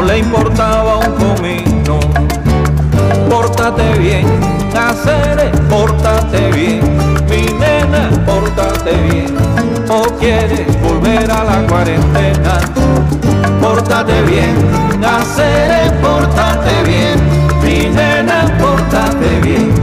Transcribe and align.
No 0.00 0.06
le 0.06 0.18
importaba 0.18 0.98
un 0.98 1.12
comino. 1.12 2.00
Pórtate 3.28 3.98
bien, 3.98 4.26
hacer, 4.74 5.50
pórtate 5.68 6.50
bien, 6.52 6.80
mi 7.28 7.42
nena, 7.58 8.10
pórtate 8.26 8.92
bien, 9.10 9.36
o 9.88 10.02
quieres 10.18 10.80
volver 10.82 11.30
a 11.30 11.44
la 11.44 11.66
cuarentena. 11.66 12.60
Pórtate 13.60 14.22
bien, 14.22 14.54
hacer, 15.04 15.92
pórtate 16.00 16.82
bien, 16.84 17.18
mi 17.62 17.94
nena, 17.94 18.56
pórtate 18.58 19.40
bien, 19.42 19.74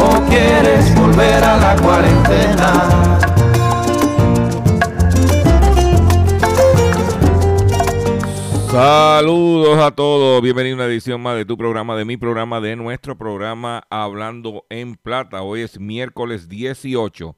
o 0.00 0.20
quieres 0.28 0.94
volver 0.94 1.44
a 1.44 1.56
la 1.56 1.76
cuarentena. 1.76 3.05
Saludos 8.76 9.78
a 9.78 9.90
todos, 9.92 10.42
bienvenido 10.42 10.74
a 10.74 10.80
una 10.80 10.84
edición 10.84 11.22
más 11.22 11.34
de 11.34 11.46
tu 11.46 11.56
programa, 11.56 11.96
de 11.96 12.04
mi 12.04 12.18
programa, 12.18 12.60
de 12.60 12.76
nuestro 12.76 13.16
programa 13.16 13.84
Hablando 13.88 14.66
en 14.68 14.96
Plata. 14.96 15.40
Hoy 15.40 15.62
es 15.62 15.80
miércoles 15.80 16.50
18 16.50 17.34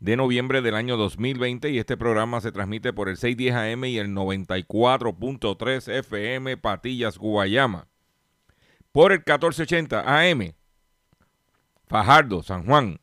de 0.00 0.16
noviembre 0.18 0.60
del 0.60 0.74
año 0.74 0.98
2020 0.98 1.70
y 1.70 1.78
este 1.78 1.96
programa 1.96 2.42
se 2.42 2.52
transmite 2.52 2.92
por 2.92 3.08
el 3.08 3.16
610 3.16 3.54
AM 3.54 3.84
y 3.86 3.96
el 3.96 4.08
94.3 4.08 5.90
FM 5.90 6.58
Patillas, 6.58 7.16
Guayama. 7.16 7.88
Por 8.92 9.12
el 9.12 9.20
1480 9.20 10.02
AM, 10.06 10.52
Fajardo, 11.86 12.42
San 12.42 12.66
Juan, 12.66 13.00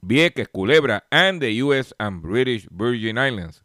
Vieques, 0.00 0.46
Culebra, 0.46 1.02
and 1.10 1.40
the 1.40 1.60
US 1.64 1.92
and 1.98 2.22
British 2.22 2.68
Virgin 2.70 3.18
Islands. 3.18 3.64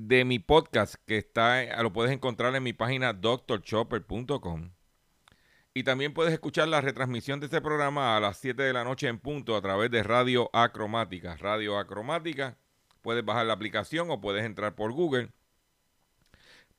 de 0.00 0.24
mi 0.24 0.38
podcast 0.38 0.94
que 1.06 1.18
está 1.18 1.82
lo 1.82 1.92
puedes 1.92 2.12
encontrar 2.12 2.54
en 2.54 2.62
mi 2.62 2.72
página 2.72 3.12
drchopper.com 3.12 4.70
y 5.74 5.82
también 5.82 6.14
puedes 6.14 6.32
escuchar 6.32 6.68
la 6.68 6.80
retransmisión 6.80 7.40
de 7.40 7.46
este 7.46 7.60
programa 7.60 8.16
a 8.16 8.20
las 8.20 8.38
7 8.38 8.62
de 8.62 8.72
la 8.72 8.84
noche 8.84 9.08
en 9.08 9.18
punto 9.18 9.56
a 9.56 9.60
través 9.60 9.90
de 9.90 10.04
Radio 10.04 10.50
Acromática. 10.52 11.36
Radio 11.36 11.78
Acromática, 11.78 12.56
puedes 13.02 13.24
bajar 13.24 13.46
la 13.46 13.54
aplicación 13.54 14.08
o 14.12 14.20
puedes 14.20 14.44
entrar 14.44 14.76
por 14.76 14.92
Google 14.92 15.30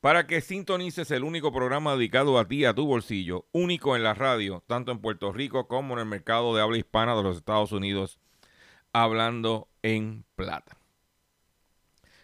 para 0.00 0.26
que 0.26 0.40
sintonices 0.40 1.10
el 1.10 1.22
único 1.22 1.52
programa 1.52 1.96
dedicado 1.96 2.38
a 2.38 2.48
ti, 2.48 2.64
a 2.64 2.74
tu 2.74 2.86
bolsillo, 2.86 3.44
único 3.52 3.96
en 3.96 4.02
la 4.02 4.14
radio, 4.14 4.64
tanto 4.66 4.92
en 4.92 5.00
Puerto 5.00 5.30
Rico 5.30 5.68
como 5.68 5.92
en 5.92 6.00
el 6.00 6.06
mercado 6.06 6.54
de 6.56 6.62
habla 6.62 6.78
hispana 6.78 7.14
de 7.14 7.22
los 7.22 7.36
Estados 7.36 7.72
Unidos, 7.72 8.18
hablando 8.94 9.68
en 9.82 10.24
plata. 10.36 10.79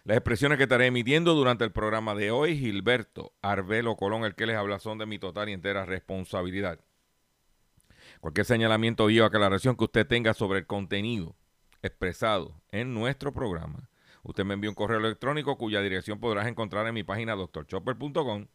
Las 0.06 0.18
expresiones 0.18 0.56
que 0.56 0.62
estaré 0.62 0.86
emitiendo 0.86 1.34
durante 1.34 1.64
el 1.64 1.72
programa 1.72 2.14
de 2.14 2.30
hoy, 2.30 2.56
Gilberto 2.56 3.32
Arbelo 3.42 3.96
Colón, 3.96 4.22
el 4.22 4.36
que 4.36 4.46
les 4.46 4.54
habla, 4.54 4.78
son 4.78 4.98
de 4.98 5.06
mi 5.06 5.18
total 5.18 5.48
y 5.48 5.52
entera 5.52 5.84
responsabilidad. 5.84 6.78
Cualquier 8.20 8.46
señalamiento 8.46 9.06
o 9.06 9.24
aclaración 9.24 9.74
que 9.74 9.82
usted 9.82 10.06
tenga 10.06 10.32
sobre 10.32 10.60
el 10.60 10.66
contenido 10.68 11.34
expresado 11.82 12.62
en 12.70 12.94
nuestro 12.94 13.32
programa, 13.32 13.90
usted 14.22 14.44
me 14.44 14.54
envía 14.54 14.70
un 14.70 14.76
correo 14.76 15.00
electrónico 15.00 15.58
cuya 15.58 15.82
dirección 15.82 16.20
podrás 16.20 16.46
encontrar 16.46 16.86
en 16.86 16.94
mi 16.94 17.02
página 17.02 17.34
drchopper.com 17.34 18.46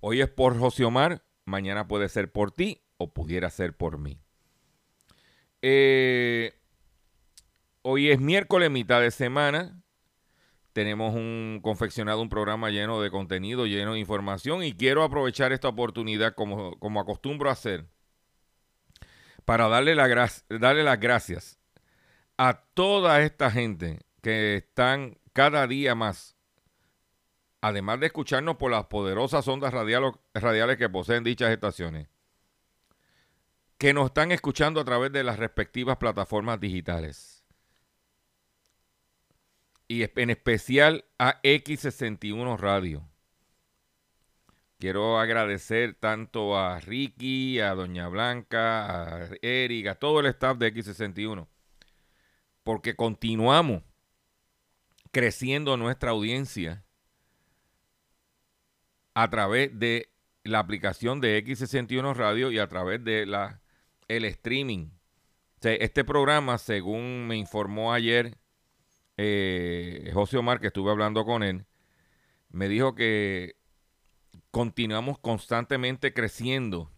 Hoy 0.00 0.20
es 0.20 0.30
por 0.30 0.56
José 0.56 0.84
Omar, 0.84 1.24
mañana 1.44 1.88
puede 1.88 2.08
ser 2.08 2.30
por 2.30 2.52
ti 2.52 2.82
o 2.98 3.12
pudiera 3.12 3.50
ser 3.50 3.76
por 3.76 3.98
mí. 3.98 4.20
Eh, 5.60 6.54
hoy 7.82 8.12
es 8.12 8.20
miércoles, 8.20 8.70
mitad 8.70 9.00
de 9.00 9.10
semana. 9.10 9.81
Tenemos 10.72 11.14
un 11.14 11.60
confeccionado 11.62 12.22
un 12.22 12.28
programa 12.28 12.70
lleno 12.70 13.00
de 13.00 13.10
contenido, 13.10 13.66
lleno 13.66 13.92
de 13.92 14.00
información 14.00 14.62
y 14.62 14.72
quiero 14.72 15.02
aprovechar 15.02 15.52
esta 15.52 15.68
oportunidad 15.68 16.34
como, 16.34 16.78
como 16.78 17.00
acostumbro 17.00 17.50
a 17.50 17.52
hacer 17.52 17.86
para 19.44 19.68
darle, 19.68 19.94
la 19.94 20.30
darle 20.48 20.82
las 20.82 21.00
gracias 21.00 21.58
a 22.36 22.64
toda 22.74 23.22
esta 23.22 23.50
gente 23.50 24.00
que 24.22 24.56
están 24.56 25.18
cada 25.32 25.66
día 25.66 25.94
más, 25.94 26.36
además 27.60 28.00
de 28.00 28.06
escucharnos 28.06 28.56
por 28.56 28.70
las 28.70 28.86
poderosas 28.86 29.46
ondas 29.48 29.72
radiales 29.72 30.76
que 30.76 30.88
poseen 30.88 31.24
dichas 31.24 31.50
estaciones, 31.50 32.08
que 33.78 33.92
nos 33.92 34.06
están 34.06 34.32
escuchando 34.32 34.80
a 34.80 34.84
través 34.84 35.12
de 35.12 35.24
las 35.24 35.38
respectivas 35.38 35.96
plataformas 35.96 36.60
digitales. 36.60 37.31
Y 39.92 40.08
en 40.16 40.30
especial 40.30 41.04
a 41.18 41.42
X61 41.42 42.58
Radio. 42.58 43.06
Quiero 44.78 45.18
agradecer 45.18 45.92
tanto 45.92 46.56
a 46.56 46.80
Ricky, 46.80 47.60
a 47.60 47.74
Doña 47.74 48.08
Blanca, 48.08 48.86
a 48.86 49.28
Eric, 49.42 49.88
a 49.88 49.94
todo 49.96 50.20
el 50.20 50.26
staff 50.28 50.56
de 50.56 50.72
X61, 50.72 51.46
porque 52.62 52.96
continuamos 52.96 53.82
creciendo 55.10 55.76
nuestra 55.76 56.12
audiencia 56.12 56.86
a 59.12 59.28
través 59.28 59.78
de 59.78 60.08
la 60.42 60.60
aplicación 60.60 61.20
de 61.20 61.44
X61 61.44 62.14
Radio 62.14 62.50
y 62.50 62.58
a 62.58 62.66
través 62.66 63.04
de 63.04 63.26
la, 63.26 63.60
el 64.08 64.24
streaming. 64.24 64.88
este 65.60 66.02
programa, 66.02 66.56
según 66.56 67.26
me 67.26 67.36
informó 67.36 67.92
ayer 67.92 68.38
eh, 69.16 70.10
José 70.12 70.38
Omar, 70.38 70.60
que 70.60 70.68
estuve 70.68 70.90
hablando 70.90 71.24
con 71.24 71.42
él, 71.42 71.66
me 72.50 72.68
dijo 72.68 72.94
que 72.94 73.56
continuamos 74.50 75.18
constantemente 75.18 76.12
creciendo 76.12 76.90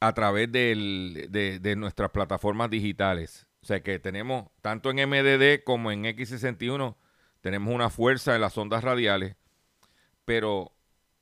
a 0.00 0.14
través 0.14 0.50
de, 0.50 1.58
de, 1.60 1.76
nuestras 1.76 2.10
plataformas 2.10 2.70
digitales. 2.70 3.46
O 3.62 3.66
sea 3.66 3.82
que 3.82 3.98
tenemos, 3.98 4.48
tanto 4.62 4.90
en 4.90 5.08
MDD 5.08 5.62
como 5.64 5.92
en 5.92 6.04
X61, 6.04 6.96
tenemos 7.42 7.74
una 7.74 7.90
fuerza 7.90 8.34
en 8.34 8.40
las 8.40 8.56
ondas 8.56 8.82
radiales, 8.82 9.36
pero 10.24 10.72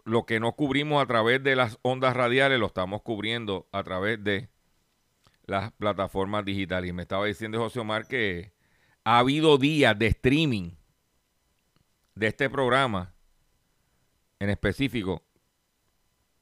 lo 0.04 0.26
que 0.26 0.40
no 0.40 0.52
cubrimos 0.52 1.02
a 1.02 1.06
través 1.06 1.42
de 1.42 1.56
las 1.56 1.78
ondas 1.82 2.16
radiales 2.16 2.58
lo 2.58 2.66
estamos 2.66 3.02
cubriendo 3.02 3.68
a 3.72 3.82
través 3.82 4.22
de 4.22 4.48
las 5.44 5.72
plataformas 5.72 6.44
digitales. 6.44 6.90
Y 6.90 6.92
me 6.92 7.02
estaba 7.02 7.26
diciendo 7.26 7.58
José 7.58 7.80
Omar 7.80 8.06
que 8.06 8.52
ha 9.08 9.20
habido 9.20 9.56
días 9.56 9.98
de 9.98 10.08
streaming 10.08 10.72
de 12.14 12.26
este 12.26 12.50
programa 12.50 13.14
en 14.38 14.50
específico 14.50 15.22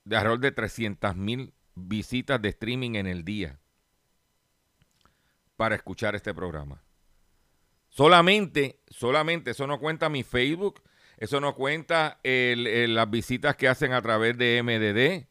de 0.02 0.16
alrededor 0.16 0.40
de 0.40 0.50
300 0.50 1.14
mil 1.14 1.54
visitas 1.76 2.42
de 2.42 2.48
streaming 2.48 2.96
en 2.96 3.06
el 3.06 3.24
día 3.24 3.60
para 5.54 5.76
escuchar 5.76 6.16
este 6.16 6.34
programa. 6.34 6.82
Solamente, 7.88 8.80
solamente, 8.88 9.52
eso 9.52 9.68
no 9.68 9.78
cuenta 9.78 10.08
mi 10.08 10.24
Facebook, 10.24 10.82
eso 11.18 11.40
no 11.40 11.54
cuenta 11.54 12.18
las 12.24 13.10
visitas 13.10 13.54
que 13.54 13.68
hacen 13.68 13.92
a 13.92 14.02
través 14.02 14.36
de 14.38 14.60
MDD, 14.64 15.28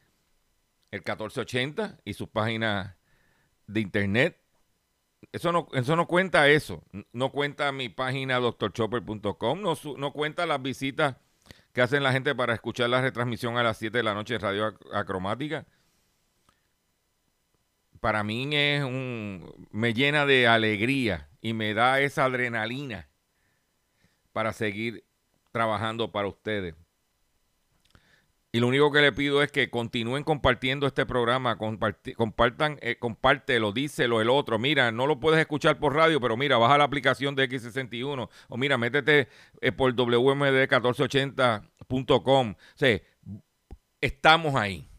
el 0.90 1.00
1480 1.02 2.00
y 2.06 2.14
sus 2.14 2.30
páginas 2.30 2.96
de 3.68 3.82
internet. 3.82 4.45
Eso 5.36 5.52
no, 5.52 5.68
eso 5.74 5.98
no 5.98 6.08
cuenta 6.08 6.48
eso. 6.48 6.82
No 7.12 7.30
cuenta 7.30 7.70
mi 7.74 7.90
página 7.90 8.40
doctorchopper.com, 8.40 9.62
no, 9.62 9.78
no 9.98 10.14
cuenta 10.14 10.46
las 10.46 10.62
visitas 10.62 11.18
que 11.74 11.82
hacen 11.82 12.04
la 12.04 12.14
gente 12.14 12.34
para 12.34 12.54
escuchar 12.54 12.90
la 12.90 13.02
retransmisión 13.02 13.58
a 13.58 13.64
las 13.64 13.78
7 13.78 13.98
de 13.98 14.04
la 14.04 14.14
noche 14.14 14.36
de 14.36 14.40
Radio 14.40 14.74
Acromática. 14.94 15.66
Para 18.00 18.24
mí 18.24 18.48
es 18.56 18.86
un 18.86 19.68
me 19.72 19.94
llena 19.94 20.26
de 20.26 20.48
alegría 20.48 21.28
y 21.42 21.52
me 21.52 21.74
da 21.74 22.00
esa 22.00 22.24
adrenalina 22.24 23.10
para 24.32 24.54
seguir 24.54 25.04
trabajando 25.52 26.14
para 26.14 26.30
ustedes. 26.30 26.76
Y 28.56 28.60
lo 28.62 28.68
único 28.68 28.90
que 28.90 29.02
le 29.02 29.12
pido 29.12 29.44
es 29.44 29.52
que 29.52 29.70
continúen 29.70 30.24
compartiendo 30.24 30.88
este 30.88 31.06
programa, 31.06 31.58
compartan, 31.58 32.80
eh, 32.82 32.96
compártelo, 32.98 33.74
díselo 33.74 34.22
el 34.22 34.30
otro. 34.30 34.58
Mira, 34.58 34.94
no 34.94 35.08
lo 35.08 35.20
puedes 35.20 35.42
escuchar 35.42 35.78
por 35.78 35.94
radio, 35.94 36.22
pero 36.22 36.38
mira, 36.38 36.58
baja 36.58 36.78
la 36.78 36.86
aplicación 36.86 37.36
de 37.36 37.50
X61 37.50 38.30
o 38.48 38.58
mira, 38.58 38.78
métete 38.78 39.28
eh, 39.60 39.74
por 39.74 39.94
WMD1480.com. 39.94 42.52
O 42.54 42.58
sea, 42.76 43.02
estamos 44.00 44.56
ahí. 44.56 44.90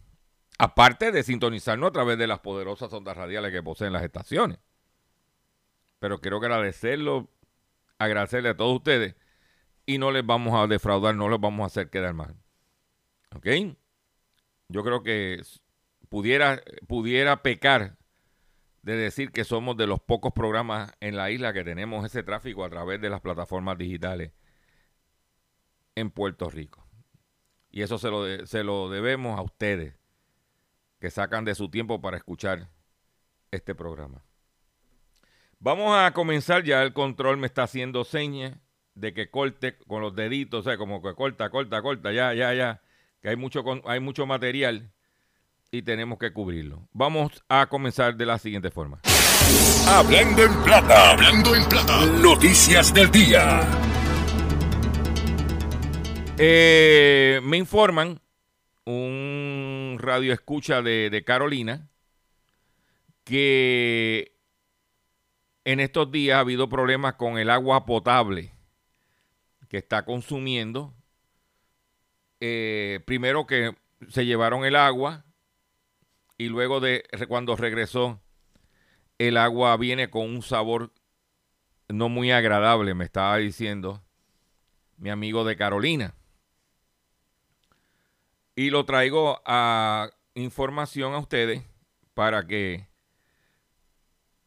Aparte 0.58 1.11
de 1.11 1.23
sintonizarnos 1.23 1.88
a 1.88 1.93
través 1.93 2.19
de 2.19 2.26
las 2.26 2.41
poderosas 2.41 2.93
ondas 2.93 3.17
radiales 3.17 3.53
que 3.53 3.62
poseen 3.62 3.94
las 3.94 4.03
estaciones. 4.03 4.58
Pero 5.99 6.20
quiero 6.20 6.37
agradecerlo, 6.37 7.31
agradecerle 7.97 8.50
a 8.50 8.56
todos 8.58 8.76
ustedes 8.76 9.14
y 9.87 9.97
no 9.97 10.11
les 10.11 10.26
vamos 10.26 10.53
a 10.55 10.67
defraudar, 10.67 11.14
no 11.14 11.31
les 11.31 11.41
vamos 11.41 11.62
a 11.62 11.69
hacer 11.69 11.88
quedar 11.88 12.12
mal. 12.12 12.37
¿Ok? 13.37 13.47
Yo 14.69 14.83
creo 14.83 15.03
que 15.03 15.43
pudiera, 16.09 16.62
pudiera 16.88 17.43
pecar 17.43 17.97
de 18.83 18.97
decir 18.97 19.31
que 19.31 19.44
somos 19.44 19.77
de 19.77 19.87
los 19.87 20.00
pocos 20.00 20.33
programas 20.33 20.93
en 21.00 21.17
la 21.17 21.31
isla 21.31 21.53
que 21.53 21.65
tenemos 21.65 22.05
ese 22.05 22.23
tráfico 22.23 22.65
a 22.65 22.71
través 22.71 23.00
de 23.00 23.11
las 23.11 23.21
plataformas 23.21 23.77
digitales 23.77 24.33
en 25.94 26.11
Puerto 26.11 26.49
Rico. 26.49 26.87
Y 27.71 27.83
eso 27.83 27.99
se 27.99 28.09
lo, 28.09 28.47
se 28.47 28.65
lo 28.65 28.88
debemos 28.88 29.39
a 29.39 29.43
ustedes, 29.43 29.94
que 30.99 31.11
sacan 31.11 31.44
de 31.44 31.55
su 31.55 31.69
tiempo 31.69 32.00
para 32.00 32.17
escuchar 32.17 32.71
este 33.50 33.75
programa. 33.75 34.25
Vamos 35.58 35.94
a 35.94 36.13
comenzar, 36.13 36.65
ya 36.65 36.82
el 36.82 36.93
control 36.93 37.37
me 37.37 37.46
está 37.46 37.65
haciendo 37.65 38.05
señas 38.05 38.56
de 38.94 39.13
que 39.13 39.31
corte 39.31 39.77
con 39.87 40.01
los 40.01 40.15
deditos, 40.15 40.60
o 40.60 40.63
sea, 40.70 40.79
como 40.79 41.03
que 41.03 41.15
corta, 41.15 41.51
corta, 41.51 41.82
corta, 41.82 42.13
ya, 42.13 42.32
ya, 42.32 42.55
ya 42.55 42.81
hay 43.23 43.37
mucho, 43.37 43.65
hay 43.87 44.01
mucho 44.01 44.27
material 44.27 44.93
y 45.70 45.82
tenemos 45.82 46.19
que 46.19 46.32
cubrirlo. 46.32 46.89
Vamos 46.93 47.44
a 47.49 47.67
comenzar 47.67 48.17
de 48.17 48.27
la 48.27 48.39
siguiente 48.39 48.70
forma. 48.70 49.01
Hablando 49.89 50.43
en 50.43 50.63
plata, 50.63 51.11
hablando 51.11 51.55
en 51.55 51.69
plata, 51.69 52.06
noticias 52.06 52.93
del 52.93 53.11
día. 53.11 53.61
Eh, 56.39 57.41
me 57.43 57.56
informan 57.56 58.20
un 58.85 59.96
radio 59.99 60.32
escucha 60.32 60.82
de, 60.82 61.11
de 61.11 61.25
Carolina 61.25 61.89
que 63.25 64.37
en 65.65 65.81
estos 65.81 66.13
días 66.13 66.37
ha 66.37 66.41
habido 66.41 66.69
problemas 66.69 67.15
con 67.15 67.39
el 67.39 67.51
agua 67.51 67.87
potable 67.87 68.53
que 69.69 69.79
está 69.79 70.05
consumiendo 70.05 70.94
eh, 72.40 73.00
primero 73.06 73.46
que 73.46 73.74
se 74.08 74.26
llevaron 74.26 74.64
el 74.64 74.76
agua 74.76 75.24
y 76.38 76.48
luego 76.48 76.81
de 76.81 77.05
cuando 77.28 77.56
regresó 77.56 78.20
el 79.19 79.36
agua 79.36 79.76
viene 79.76 80.10
con 80.10 80.22
un 80.22 80.43
sabor 80.43 80.93
no 81.88 82.08
muy 82.08 82.31
agradable, 82.31 82.94
me 82.94 83.05
estaba 83.05 83.36
diciendo 83.36 84.02
mi 84.98 85.10
amigo 85.10 85.44
de 85.44 85.56
Carolina. 85.56 86.14
Y 88.55 88.70
lo 88.70 88.84
traigo 88.84 89.40
a 89.44 90.10
información 90.34 91.14
a 91.14 91.19
ustedes 91.19 91.62
para 92.14 92.46
que 92.46 92.88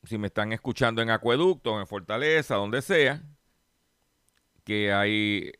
si 0.03 0.17
me 0.17 0.27
están 0.27 0.53
escuchando 0.53 1.01
en 1.01 1.11
Acueducto, 1.11 1.79
en 1.79 1.87
Fortaleza, 1.87 2.55
donde 2.55 2.81
sea, 2.81 3.21
que 4.63 4.91
hay 4.91 5.51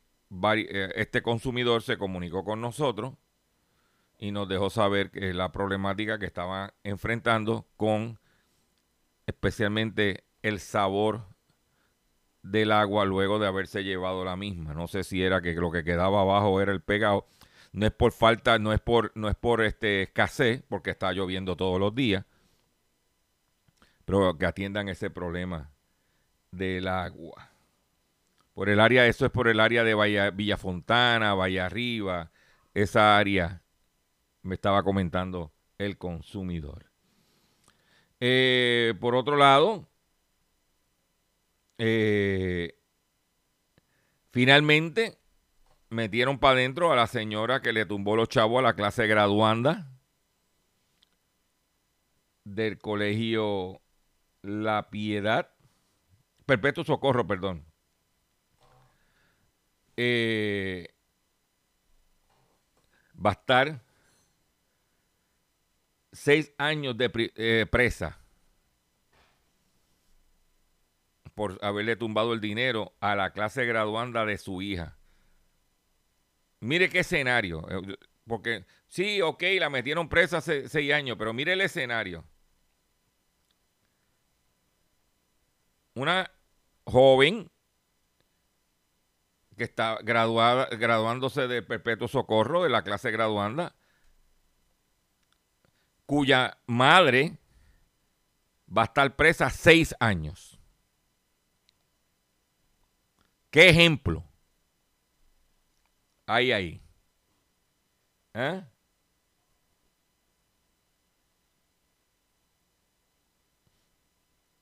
este 0.95 1.21
consumidor 1.21 1.81
se 1.81 1.97
comunicó 1.97 2.43
con 2.43 2.61
nosotros 2.61 3.13
y 4.17 4.31
nos 4.31 4.47
dejó 4.47 4.69
saber 4.69 5.11
que 5.11 5.33
la 5.33 5.51
problemática 5.51 6.19
que 6.19 6.25
estaba 6.25 6.73
enfrentando 6.83 7.67
con 7.77 8.19
especialmente 9.25 10.25
el 10.41 10.59
sabor 10.59 11.25
del 12.43 12.71
agua 12.71 13.05
luego 13.05 13.39
de 13.39 13.47
haberse 13.47 13.83
llevado 13.83 14.25
la 14.25 14.35
misma. 14.35 14.73
No 14.73 14.87
sé 14.87 15.03
si 15.03 15.23
era 15.23 15.41
que 15.41 15.53
lo 15.53 15.71
que 15.71 15.83
quedaba 15.83 16.21
abajo 16.21 16.61
era 16.61 16.71
el 16.71 16.81
pegado. 16.81 17.27
No 17.71 17.85
es 17.85 17.91
por 17.91 18.11
falta, 18.11 18.57
no 18.59 18.73
es 18.73 18.79
por, 18.79 19.11
no 19.15 19.29
es 19.29 19.35
por 19.35 19.61
este 19.61 20.03
escasez, 20.03 20.63
porque 20.67 20.91
está 20.91 21.11
lloviendo 21.11 21.55
todos 21.55 21.79
los 21.79 21.93
días. 21.93 22.25
Pero 24.05 24.37
que 24.37 24.45
atiendan 24.45 24.89
ese 24.89 25.09
problema 25.09 25.71
del 26.51 26.87
agua. 26.87 27.48
Por 28.59 28.67
el 28.67 28.81
área, 28.81 29.07
eso 29.07 29.25
es 29.25 29.31
por 29.31 29.47
el 29.47 29.61
área 29.61 29.85
de 29.85 29.95
Villa, 29.95 30.31
Villafontana, 30.31 31.33
Valle 31.33 31.61
Arriba, 31.61 32.29
esa 32.73 33.17
área 33.17 33.61
me 34.41 34.55
estaba 34.55 34.83
comentando 34.83 35.53
el 35.77 35.97
consumidor. 35.97 36.91
Eh, 38.19 38.95
por 38.99 39.15
otro 39.15 39.37
lado, 39.37 39.87
eh, 41.77 42.77
finalmente 44.31 45.17
metieron 45.87 46.37
para 46.37 46.55
adentro 46.55 46.91
a 46.91 46.97
la 46.97 47.07
señora 47.07 47.61
que 47.61 47.71
le 47.71 47.85
tumbó 47.85 48.17
los 48.17 48.27
chavos 48.27 48.59
a 48.59 48.63
la 48.63 48.73
clase 48.73 49.07
graduanda 49.07 49.89
del 52.43 52.77
colegio 52.77 53.79
La 54.41 54.89
Piedad, 54.89 55.49
Perpetuo 56.45 56.83
Socorro, 56.83 57.25
perdón. 57.25 57.68
Eh, 60.01 60.87
va 63.13 63.31
a 63.31 63.33
estar 63.33 63.81
seis 66.13 66.53
años 66.57 66.97
de 66.97 67.11
eh, 67.35 67.65
presa 67.69 68.17
por 71.35 71.59
haberle 71.61 71.97
tumbado 71.97 72.31
el 72.31 72.39
dinero 72.39 72.93
a 73.01 73.13
la 73.17 73.33
clase 73.33 73.65
graduanda 73.65 74.25
de 74.25 74.37
su 74.37 74.61
hija. 74.61 74.95
Mire 76.61 76.87
qué 76.87 76.99
escenario. 76.99 77.67
Eh, 77.69 77.97
porque 78.25 78.65
sí, 78.87 79.21
ok, 79.21 79.43
la 79.59 79.69
metieron 79.69 80.07
presa 80.07 80.37
hace 80.37 80.69
seis 80.69 80.93
años, 80.93 81.17
pero 81.19 81.33
mire 81.33 81.51
el 81.51 81.59
escenario. 81.59 82.23
Una 85.93 86.31
joven 86.85 87.51
que 89.59 89.65
está 89.65 89.99
graduada, 90.01 90.67
graduándose 90.71 91.47
de 91.49 91.61
perpetuo 91.61 92.07
socorro 92.07 92.63
de 92.63 92.69
la 92.69 92.81
clase 92.81 93.11
graduanda, 93.11 93.75
cuya 96.05 96.57
madre 96.65 97.37
va 98.75 98.83
a 98.83 98.85
estar 98.85 99.15
presa 99.17 99.49
seis 99.49 99.93
años. 99.99 100.59
¿Qué 103.51 103.67
ejemplo? 103.67 104.23
Ahí, 106.25 106.53
ahí. 106.53 106.81
¿Eh? 108.35 108.63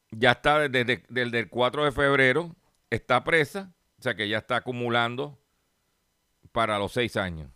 Ya 0.10 0.32
está 0.32 0.68
desde, 0.68 1.04
desde 1.08 1.40
el 1.40 1.50
4 1.50 1.86
de 1.86 1.92
febrero, 1.92 2.56
está 2.90 3.24
presa, 3.24 3.77
o 4.00 4.02
sea 4.02 4.16
que 4.16 4.30
ya 4.30 4.38
está 4.38 4.58
acumulando 4.58 5.40
para 6.52 6.78
los 6.80 6.92
seis 6.92 7.18
años. 7.18 7.52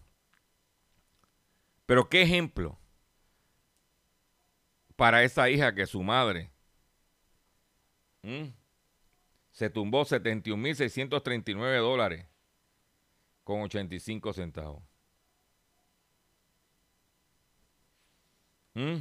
Pero 1.86 2.10
qué 2.10 2.22
ejemplo 2.22 2.78
para 4.96 5.24
esa 5.24 5.50
hija 5.50 5.74
que 5.74 5.88
su 5.88 6.04
madre 6.04 6.52
se 9.52 9.70
tumbó 9.70 10.04
71.639 10.04 11.80
dólares 11.80 12.28
con 13.44 13.62
85 13.62 14.34
centavos. 14.34 14.84
¿Mm? 18.74 19.00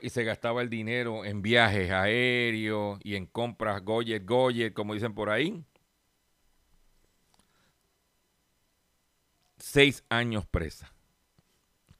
Y 0.00 0.10
se 0.10 0.24
gastaba 0.24 0.62
el 0.62 0.70
dinero 0.70 1.24
en 1.24 1.42
viajes 1.42 1.90
aéreos 1.90 3.00
y 3.02 3.16
en 3.16 3.26
compras 3.26 3.84
Goyer, 3.84 4.24
Goyer, 4.24 4.72
como 4.72 4.94
dicen 4.94 5.14
por 5.14 5.28
ahí. 5.28 5.64
Seis 9.58 10.04
años 10.08 10.46
presa. 10.46 10.92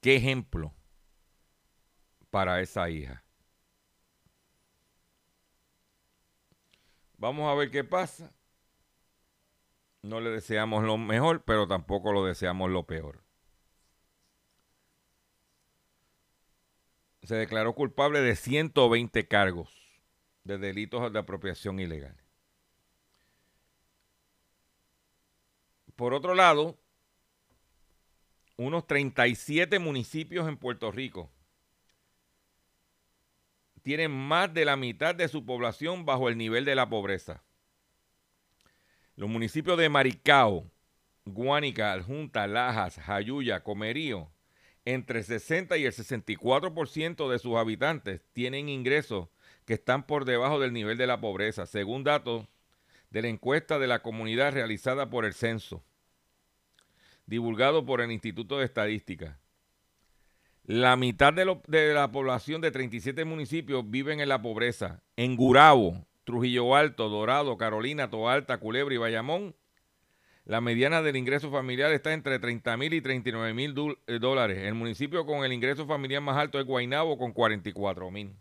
¿Qué 0.01 0.17
ejemplo 0.17 0.75
para 2.31 2.61
esa 2.61 2.89
hija? 2.89 3.25
Vamos 7.19 7.51
a 7.51 7.55
ver 7.55 7.71
qué 7.71 7.85
pasa. 7.85 8.33
No 10.03 10.21
le 10.21 10.31
deseamos 10.31 10.83
lo 10.83 10.99
mejor, 10.99 11.45
pero 11.45 11.69
tampoco 11.69 12.13
lo 12.13 12.25
deseamos 12.25 12.71
lo 12.71 12.85
peor. 12.85 13.23
Se 17.23 17.37
declaró 17.37 17.75
culpable 17.75 18.21
de 18.21 18.35
120 18.35 19.29
cargos 19.29 19.71
de 20.45 20.59
delitos 20.59 21.13
de 21.13 21.19
apropiación 21.19 21.79
ilegal. 21.79 22.17
Por 25.95 26.15
otro 26.15 26.35
lado, 26.35 26.79
unos 28.57 28.87
37 28.87 29.79
municipios 29.79 30.49
en 30.49 30.57
Puerto 30.57 30.91
Rico 30.91 31.31
tienen 33.83 34.11
más 34.11 34.53
de 34.53 34.65
la 34.65 34.77
mitad 34.77 35.15
de 35.15 35.29
su 35.29 35.45
población 35.45 36.05
bajo 36.05 36.29
el 36.29 36.39
nivel 36.39 36.65
de 36.65 36.75
la 36.75 36.89
pobreza. 36.89 37.43
Los 39.17 39.29
municipios 39.29 39.77
de 39.79 39.89
Maricao, 39.89 40.71
Guánica, 41.25 41.93
Aljunta, 41.93 42.47
Lajas, 42.47 42.97
Jayuya, 42.97 43.63
Comerío, 43.63 44.31
entre 44.85 45.23
60 45.23 45.77
y 45.77 45.85
el 45.85 45.93
64% 45.93 47.31
de 47.31 47.39
sus 47.39 47.57
habitantes 47.57 48.21
tienen 48.33 48.69
ingresos 48.69 49.29
que 49.65 49.75
están 49.75 50.07
por 50.07 50.25
debajo 50.25 50.59
del 50.59 50.73
nivel 50.73 50.99
de 50.99 51.07
la 51.07 51.21
pobreza, 51.21 51.67
según 51.67 52.05
datos 52.05 52.47
de 53.11 53.23
la 53.23 53.29
encuesta 53.29 53.79
de 53.79 53.87
la 53.87 54.01
comunidad 54.01 54.53
realizada 54.53 55.11
por 55.11 55.25
el 55.25 55.35
censo, 55.35 55.85
divulgado 57.27 57.85
por 57.85 58.01
el 58.01 58.11
Instituto 58.11 58.59
de 58.59 58.65
Estadística. 58.65 59.39
La 60.65 60.97
mitad 60.97 61.33
de, 61.33 61.59
de, 61.67 61.93
la 61.93 62.11
población 62.11 62.61
de 62.61 62.71
37 62.71 63.25
municipios 63.25 63.89
viven 63.89 64.21
en 64.21 64.29
la 64.29 64.41
pobreza. 64.41 65.03
En 65.17 65.37
Gurabo, 65.37 66.07
Trujillo 66.25 66.77
Alto, 66.77 67.09
Dorado, 67.09 67.57
Carolina, 67.59 68.11
Toalta, 68.11 68.59
Culebra 68.59 68.95
y 68.95 68.99
Bayamón, 68.99 69.55
la 70.45 70.61
mediana 70.61 71.03
del 71.03 71.17
ingreso 71.17 71.51
familiar 71.51 71.93
está 71.93 72.13
entre 72.13 72.39
30 72.39 72.77
mil 72.77 72.93
y 72.95 73.01
39 73.01 73.55
mil 73.55 73.75
eh, 74.07 74.19
dólares. 74.19 74.59
El 74.59 74.75
municipio 74.75 75.25
con 75.25 75.45
el 75.45 75.53
ingreso 75.53 75.87
familiar 75.87 76.21
más 76.21 76.37
alto 76.37 76.59
es 76.59 76.67
Guaynabo 76.67 77.17
con 77.17 77.33
44 77.33 78.11
mil. 78.11 78.37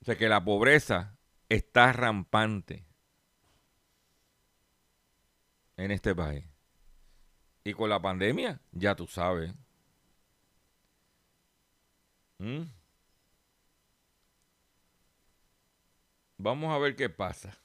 O 0.00 0.04
sea 0.04 0.16
que 0.16 0.28
la 0.28 0.42
pobreza 0.42 1.16
está 1.48 1.92
rampante 1.92 2.84
en 5.76 5.90
este 5.92 6.14
país. 6.14 6.44
Y 7.62 7.72
con 7.74 7.90
la 7.90 8.00
pandemia, 8.00 8.60
ya 8.72 8.96
tú 8.96 9.06
sabes. 9.06 9.54
¿Mm? 12.38 12.77
Vamos 16.38 16.72
a 16.72 16.78
ver 16.78 16.94
qué 16.94 17.08
pasa. 17.10 17.58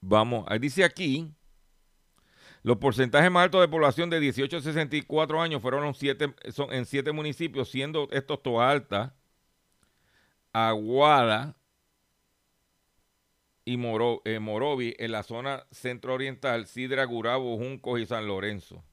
Vamos, 0.00 0.46
dice 0.60 0.84
aquí, 0.84 1.34
los 2.62 2.76
porcentajes 2.78 3.30
más 3.30 3.44
altos 3.44 3.60
de 3.60 3.68
población 3.68 4.08
de 4.10 4.20
18 4.20 4.58
a 4.58 4.60
64 4.60 5.40
años 5.40 5.60
fueron 5.60 5.94
siete, 5.94 6.34
son 6.52 6.72
en 6.72 6.86
siete 6.86 7.12
municipios, 7.12 7.70
siendo 7.70 8.08
estos 8.12 8.42
Toa 8.42 8.70
Alta, 8.70 9.14
Aguada 10.52 11.56
y 13.64 13.76
Moro, 13.76 14.22
eh, 14.24 14.38
Morovi 14.38 14.94
en 14.98 15.12
la 15.12 15.22
zona 15.22 15.66
centro-oriental, 15.72 16.66
Sidra, 16.66 17.04
Gurabo, 17.04 17.56
Juncos 17.56 18.00
y 18.00 18.06
San 18.06 18.26
Lorenzo. 18.26 18.84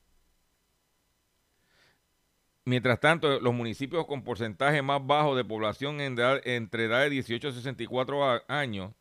Mientras 2.64 3.00
tanto, 3.00 3.40
los 3.40 3.54
municipios 3.54 4.06
con 4.06 4.24
porcentaje 4.24 4.82
más 4.82 5.06
bajo 5.06 5.36
de 5.36 5.44
población 5.44 6.00
entre 6.00 6.86
edad 6.86 7.02
de 7.02 7.10
18 7.10 7.50
y 7.50 7.54
64 7.54 8.44
años 8.48 8.92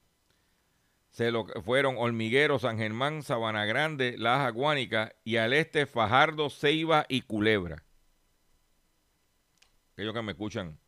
fueron 1.64 1.97
Hormiguero, 1.99 2.59
San 2.59 2.79
Germán, 2.79 3.23
Sabana 3.23 3.64
Grande, 3.67 4.17
Laja 4.17 4.49
Guánica 4.50 5.12
y 5.25 5.37
al 5.37 5.52
este 5.52 5.87
Fajardo, 5.87 6.49
Ceiba 6.50 7.05
y 7.09 7.23
Culebra. 7.23 7.85
Aquellos 9.93 10.14
que 10.14 10.23
me 10.23 10.33
escuchan. 10.33 10.79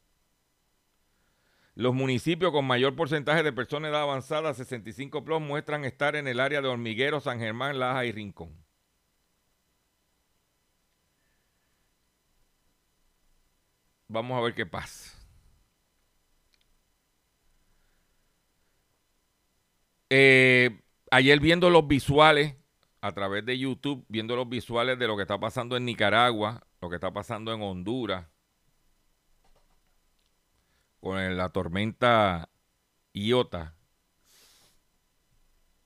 Los 1.74 1.94
municipios 1.94 2.52
con 2.52 2.66
mayor 2.66 2.94
porcentaje 2.94 3.42
de 3.42 3.52
personas 3.52 3.90
de 3.90 3.96
edad 3.96 4.02
avanzada, 4.02 4.54
65 4.54 5.24
plus, 5.24 5.40
muestran 5.40 5.84
estar 5.84 6.16
en 6.16 6.28
el 6.28 6.38
área 6.38 6.60
de 6.60 6.68
Hormiguero, 6.68 7.20
San 7.20 7.38
Germán, 7.38 7.78
Laja 7.78 8.04
y 8.04 8.12
Rincón. 8.12 8.61
Vamos 14.12 14.36
a 14.36 14.42
ver 14.42 14.54
qué 14.54 14.66
pasa. 14.66 15.18
Eh, 20.10 20.82
ayer 21.10 21.40
viendo 21.40 21.70
los 21.70 21.88
visuales 21.88 22.54
a 23.00 23.12
través 23.12 23.46
de 23.46 23.58
YouTube, 23.58 24.04
viendo 24.08 24.36
los 24.36 24.46
visuales 24.46 24.98
de 24.98 25.06
lo 25.06 25.16
que 25.16 25.22
está 25.22 25.40
pasando 25.40 25.78
en 25.78 25.86
Nicaragua, 25.86 26.62
lo 26.82 26.90
que 26.90 26.96
está 26.96 27.10
pasando 27.10 27.54
en 27.54 27.62
Honduras, 27.62 28.28
con 31.00 31.34
la 31.34 31.48
tormenta 31.48 32.50
iota. 33.14 33.74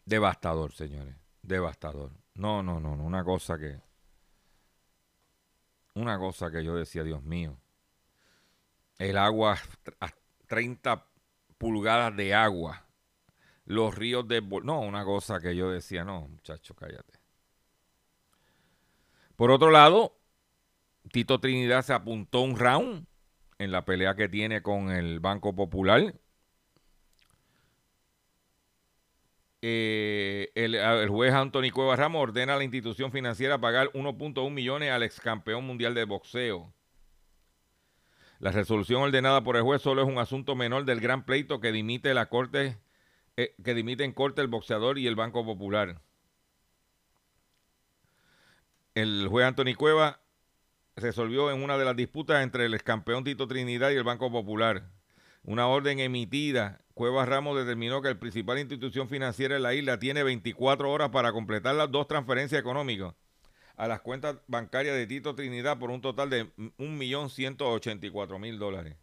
Devastador, 0.04 0.72
señores. 0.72 1.14
Devastador. 1.42 2.10
No, 2.34 2.60
no, 2.60 2.80
no, 2.80 2.96
no. 2.96 3.04
Una 3.04 3.22
cosa 3.22 3.56
que. 3.56 3.80
Una 5.94 6.18
cosa 6.18 6.50
que 6.50 6.64
yo 6.64 6.74
decía, 6.74 7.04
Dios 7.04 7.22
mío. 7.22 7.60
El 8.98 9.18
agua, 9.18 9.58
a 10.00 10.10
30 10.46 11.06
pulgadas 11.58 12.16
de 12.16 12.34
agua. 12.34 12.86
Los 13.64 13.94
ríos 13.94 14.26
de... 14.28 14.40
No, 14.40 14.80
una 14.80 15.04
cosa 15.04 15.40
que 15.40 15.54
yo 15.56 15.70
decía, 15.70 16.04
no, 16.04 16.28
muchacho, 16.28 16.74
cállate. 16.74 17.18
Por 19.34 19.50
otro 19.50 19.70
lado, 19.70 20.16
Tito 21.12 21.40
Trinidad 21.40 21.82
se 21.82 21.92
apuntó 21.92 22.40
un 22.40 22.56
round 22.58 23.06
en 23.58 23.72
la 23.72 23.84
pelea 23.84 24.14
que 24.14 24.28
tiene 24.28 24.62
con 24.62 24.90
el 24.90 25.20
Banco 25.20 25.54
Popular. 25.54 26.14
Eh, 29.62 30.52
el, 30.54 31.08
juez 31.08 31.32
Anthony 31.32 31.70
Cuevas 31.72 31.98
Ramos 31.98 32.22
ordena 32.22 32.54
a 32.54 32.56
la 32.56 32.64
institución 32.64 33.10
financiera 33.10 33.58
pagar 33.58 33.88
1.1 33.92 34.50
millones 34.50 34.92
al 34.92 35.02
ex 35.02 35.20
campeón 35.20 35.64
mundial 35.66 35.94
de 35.94 36.04
boxeo. 36.04 36.72
La 38.38 38.50
resolución 38.50 39.02
ordenada 39.02 39.42
por 39.42 39.56
el 39.56 39.62
juez 39.62 39.80
solo 39.80 40.02
es 40.02 40.08
un 40.08 40.18
asunto 40.18 40.54
menor 40.54 40.84
del 40.84 41.00
gran 41.00 41.24
pleito 41.24 41.60
que 41.60 41.72
dimite 41.72 42.12
la 42.12 42.28
corte, 42.28 42.78
eh, 43.36 43.54
que 43.64 43.70
en 43.72 44.12
corte 44.12 44.42
el 44.42 44.48
boxeador 44.48 44.98
y 44.98 45.06
el 45.06 45.16
Banco 45.16 45.44
Popular. 45.44 46.02
El 48.94 49.28
juez 49.28 49.46
Anthony 49.46 49.74
Cuevas 49.76 50.18
resolvió 50.96 51.50
en 51.50 51.62
una 51.62 51.78
de 51.78 51.84
las 51.84 51.96
disputas 51.96 52.42
entre 52.42 52.66
el 52.66 52.82
campeón 52.82 53.24
Tito 53.24 53.46
Trinidad 53.46 53.90
y 53.90 53.96
el 53.96 54.04
Banco 54.04 54.30
Popular. 54.30 54.90
Una 55.42 55.66
orden 55.68 56.00
emitida, 56.00 56.80
Cuevas 56.92 57.28
Ramos 57.28 57.56
determinó 57.56 58.02
que 58.02 58.08
la 58.08 58.18
principal 58.18 58.58
institución 58.58 59.08
financiera 59.08 59.54
de 59.54 59.60
la 59.60 59.74
isla 59.74 59.98
tiene 59.98 60.22
24 60.22 60.90
horas 60.90 61.10
para 61.10 61.32
completar 61.32 61.74
las 61.74 61.90
dos 61.90 62.06
transferencias 62.06 62.60
económicas 62.60 63.14
a 63.76 63.88
las 63.88 64.00
cuentas 64.00 64.36
bancarias 64.46 64.96
de 64.96 65.06
Tito 65.06 65.34
Trinidad 65.34 65.78
por 65.78 65.90
un 65.90 66.00
total 66.00 66.30
de 66.30 66.46
1.184.000 66.56 68.58
dólares. 68.58 68.96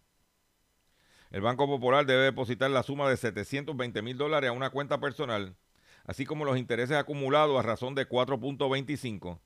El 1.31 1.41
Banco 1.41 1.67
Popular 1.67 2.05
debe 2.05 2.23
depositar 2.23 2.69
la 2.69 2.83
suma 2.83 3.09
de 3.09 3.15
720.000 3.15 4.15
dólares 4.15 4.49
a 4.49 4.53
una 4.53 4.69
cuenta 4.69 4.99
personal, 4.99 5.55
así 6.05 6.25
como 6.25 6.45
los 6.45 6.57
intereses 6.57 6.97
acumulados 6.97 7.57
a 7.57 7.63
razón 7.63 7.95
de 7.95 8.07
4.25 8.07 9.39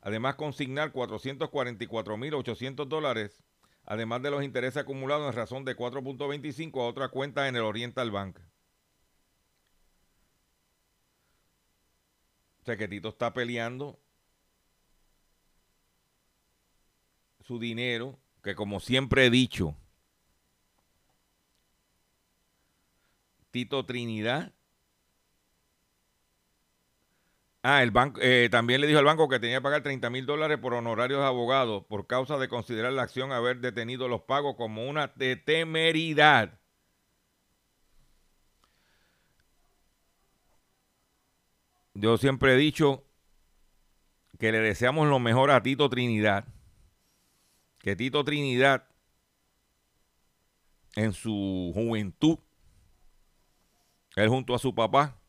Además, 0.00 0.36
consignar 0.36 0.92
444.800 0.92 2.86
dólares, 2.86 3.42
además 3.84 4.22
de 4.22 4.30
los 4.30 4.44
intereses 4.44 4.78
acumulados 4.78 5.28
en 5.28 5.36
razón 5.36 5.64
de 5.64 5.76
4.25 5.76 6.80
a 6.80 6.86
otra 6.86 7.08
cuenta 7.08 7.48
en 7.48 7.56
el 7.56 7.62
Oriental 7.62 8.10
Bank. 8.10 8.38
O 12.62 12.64
sea 12.64 12.76
que 12.76 12.86
Tito 12.86 13.08
está 13.08 13.32
peleando 13.32 13.98
su 17.48 17.58
dinero, 17.58 18.18
que 18.42 18.54
como 18.54 18.78
siempre 18.78 19.24
he 19.24 19.30
dicho, 19.30 19.74
Tito 23.50 23.86
Trinidad 23.86 24.52
Ah, 27.62 27.82
el 27.82 27.90
banco, 27.90 28.20
eh, 28.22 28.48
también 28.50 28.80
le 28.80 28.86
dijo 28.86 28.98
al 29.00 29.04
banco 29.04 29.28
que 29.28 29.40
tenía 29.40 29.58
que 29.58 29.62
pagar 29.62 29.82
30 29.82 30.10
mil 30.10 30.24
dólares 30.26 30.58
por 30.58 30.74
honorarios 30.74 31.20
de 31.20 31.26
abogado 31.26 31.86
por 31.86 32.06
causa 32.06 32.38
de 32.38 32.48
considerar 32.48 32.92
la 32.92 33.02
acción 33.02 33.32
haber 33.32 33.58
detenido 33.60 34.08
los 34.08 34.22
pagos 34.22 34.54
como 34.56 34.88
una 34.88 35.08
de 35.16 35.36
temeridad. 35.36 36.60
Yo 41.94 42.16
siempre 42.16 42.54
he 42.54 42.56
dicho 42.56 43.04
que 44.38 44.52
le 44.52 44.60
deseamos 44.60 45.08
lo 45.08 45.18
mejor 45.18 45.50
a 45.50 45.62
Tito 45.62 45.90
Trinidad. 45.90 46.46
Que 47.78 47.94
Tito 47.96 48.24
Trinidad 48.24 48.86
en 50.94 51.12
su 51.12 51.70
juventud, 51.74 52.38
él 54.16 54.28
junto 54.28 54.54
a 54.54 54.58
su 54.58 54.74
papá, 54.74 55.20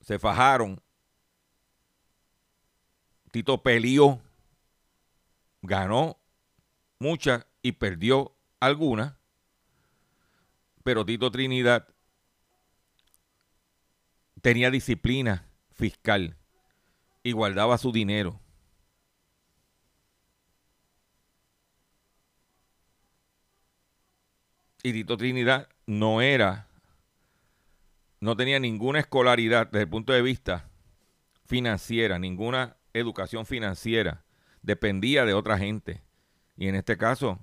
se 0.00 0.18
fajaron. 0.18 0.80
Tito 3.30 3.62
peleó, 3.62 4.20
ganó 5.62 6.18
muchas 6.98 7.46
y 7.62 7.72
perdió 7.72 8.36
algunas, 8.60 9.14
pero 10.84 11.04
Tito 11.04 11.30
Trinidad 11.30 11.88
tenía 14.42 14.70
disciplina 14.70 15.50
fiscal 15.72 16.36
y 17.22 17.32
guardaba 17.32 17.78
su 17.78 17.90
dinero. 17.90 18.40
Y 24.86 24.92
Tito 24.92 25.16
Trinidad 25.16 25.68
no 25.86 26.20
era 26.20 26.68
no 28.20 28.36
tenía 28.36 28.60
ninguna 28.60 29.00
escolaridad 29.00 29.66
desde 29.66 29.82
el 29.82 29.88
punto 29.88 30.12
de 30.12 30.22
vista 30.22 30.70
financiera, 31.44 32.20
ninguna 32.20 32.76
educación 32.92 33.46
financiera, 33.46 34.24
dependía 34.62 35.24
de 35.24 35.34
otra 35.34 35.58
gente. 35.58 36.04
Y 36.56 36.68
en 36.68 36.76
este 36.76 36.96
caso 36.96 37.40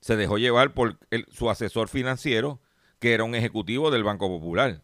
se 0.00 0.16
dejó 0.16 0.38
llevar 0.38 0.72
por 0.72 0.98
su 1.28 1.50
asesor 1.50 1.90
financiero, 1.90 2.58
que 3.00 3.12
era 3.12 3.24
un 3.24 3.34
ejecutivo 3.34 3.90
del 3.90 4.04
Banco 4.04 4.26
Popular. 4.26 4.82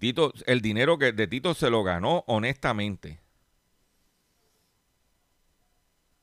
Tito, 0.00 0.32
el 0.46 0.60
dinero 0.60 0.98
que 0.98 1.12
de 1.12 1.28
Tito 1.28 1.54
se 1.54 1.70
lo 1.70 1.84
ganó 1.84 2.24
honestamente. 2.26 3.20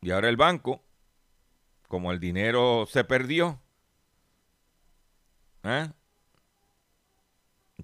Y 0.05 0.11
ahora 0.11 0.29
el 0.29 0.37
banco 0.37 0.83
como 1.87 2.11
el 2.11 2.19
dinero 2.19 2.85
se 2.87 3.03
perdió, 3.03 3.59
¿eh? 5.63 5.89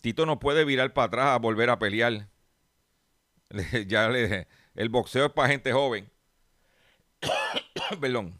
Tito 0.01 0.27
no 0.27 0.39
puede 0.39 0.63
virar 0.63 0.93
para 0.93 1.07
atrás 1.07 1.27
a 1.29 1.39
volver 1.39 1.71
a 1.71 1.79
pelear. 1.79 2.29
ya 3.87 4.07
le, 4.09 4.47
el 4.75 4.89
boxeo 4.89 5.25
es 5.25 5.31
para 5.31 5.49
gente 5.49 5.73
joven. 5.73 6.11
Perdón. 7.99 8.39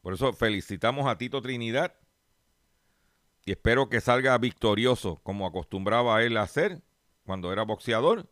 Por 0.00 0.14
eso 0.14 0.32
felicitamos 0.32 1.08
a 1.08 1.18
Tito 1.18 1.42
Trinidad 1.42 1.92
y 3.44 3.50
espero 3.50 3.88
que 3.88 4.00
salga 4.00 4.38
victorioso 4.38 5.16
como 5.24 5.44
acostumbraba 5.44 6.22
él 6.22 6.36
a 6.36 6.42
hacer 6.42 6.82
cuando 7.24 7.52
era 7.52 7.64
boxeador 7.64 8.30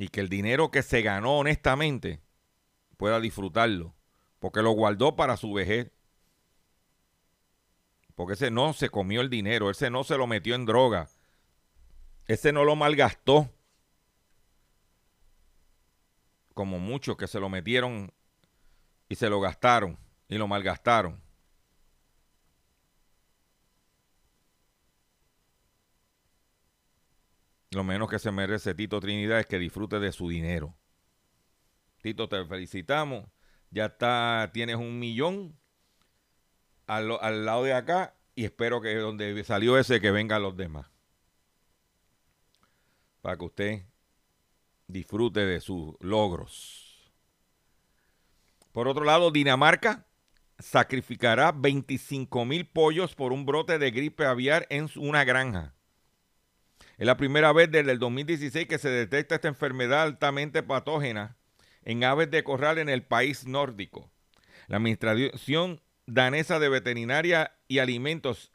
y 0.00 0.08
que 0.08 0.20
el 0.20 0.30
dinero 0.30 0.70
que 0.70 0.82
se 0.82 1.02
ganó 1.02 1.36
honestamente 1.38 2.22
pueda 2.96 3.20
disfrutarlo, 3.20 3.94
porque 4.38 4.62
lo 4.62 4.70
guardó 4.70 5.14
para 5.14 5.36
su 5.36 5.52
vejez. 5.52 5.92
Porque 8.14 8.32
ese 8.32 8.50
no 8.50 8.72
se 8.72 8.88
comió 8.88 9.20
el 9.20 9.28
dinero, 9.28 9.68
ese 9.68 9.90
no 9.90 10.02
se 10.02 10.16
lo 10.16 10.26
metió 10.26 10.54
en 10.54 10.64
droga, 10.64 11.10
ese 12.26 12.50
no 12.50 12.64
lo 12.64 12.76
malgastó, 12.76 13.50
como 16.54 16.78
muchos 16.78 17.18
que 17.18 17.28
se 17.28 17.38
lo 17.38 17.50
metieron 17.50 18.10
y 19.06 19.16
se 19.16 19.28
lo 19.28 19.38
gastaron 19.38 19.98
y 20.28 20.38
lo 20.38 20.48
malgastaron. 20.48 21.20
Lo 27.72 27.84
menos 27.84 28.10
que 28.10 28.18
se 28.18 28.32
merece 28.32 28.74
Tito 28.74 28.98
Trinidad 29.00 29.38
es 29.38 29.46
que 29.46 29.58
disfrute 29.58 30.00
de 30.00 30.10
su 30.10 30.28
dinero. 30.28 30.74
Tito, 32.02 32.28
te 32.28 32.44
felicitamos. 32.44 33.28
Ya 33.70 33.86
está, 33.86 34.50
tienes 34.52 34.76
un 34.76 34.98
millón 34.98 35.56
al, 36.86 37.12
al 37.20 37.44
lado 37.44 37.62
de 37.62 37.74
acá 37.74 38.16
y 38.34 38.44
espero 38.44 38.80
que 38.80 38.96
donde 38.96 39.44
salió 39.44 39.78
ese 39.78 40.00
que 40.00 40.10
vengan 40.10 40.42
los 40.42 40.56
demás. 40.56 40.90
Para 43.20 43.36
que 43.36 43.44
usted 43.44 43.82
disfrute 44.88 45.40
de 45.40 45.60
sus 45.60 45.94
logros. 46.00 47.12
Por 48.72 48.88
otro 48.88 49.04
lado, 49.04 49.30
Dinamarca 49.30 50.06
sacrificará 50.58 51.52
25 51.52 52.44
mil 52.44 52.66
pollos 52.66 53.14
por 53.14 53.32
un 53.32 53.46
brote 53.46 53.78
de 53.78 53.90
gripe 53.92 54.26
aviar 54.26 54.66
en 54.70 54.88
una 54.96 55.22
granja. 55.22 55.74
Es 57.00 57.06
la 57.06 57.16
primera 57.16 57.50
vez 57.54 57.70
desde 57.70 57.92
el 57.92 57.98
2016 57.98 58.68
que 58.68 58.76
se 58.76 58.90
detecta 58.90 59.34
esta 59.34 59.48
enfermedad 59.48 60.02
altamente 60.02 60.62
patógena 60.62 61.34
en 61.82 62.04
aves 62.04 62.30
de 62.30 62.44
corral 62.44 62.76
en 62.76 62.90
el 62.90 63.02
país 63.02 63.46
nórdico. 63.46 64.10
La 64.66 64.76
Administración 64.76 65.80
Danesa 66.04 66.58
de 66.58 66.68
Veterinaria 66.68 67.56
y 67.68 67.78
Alimentos 67.78 68.52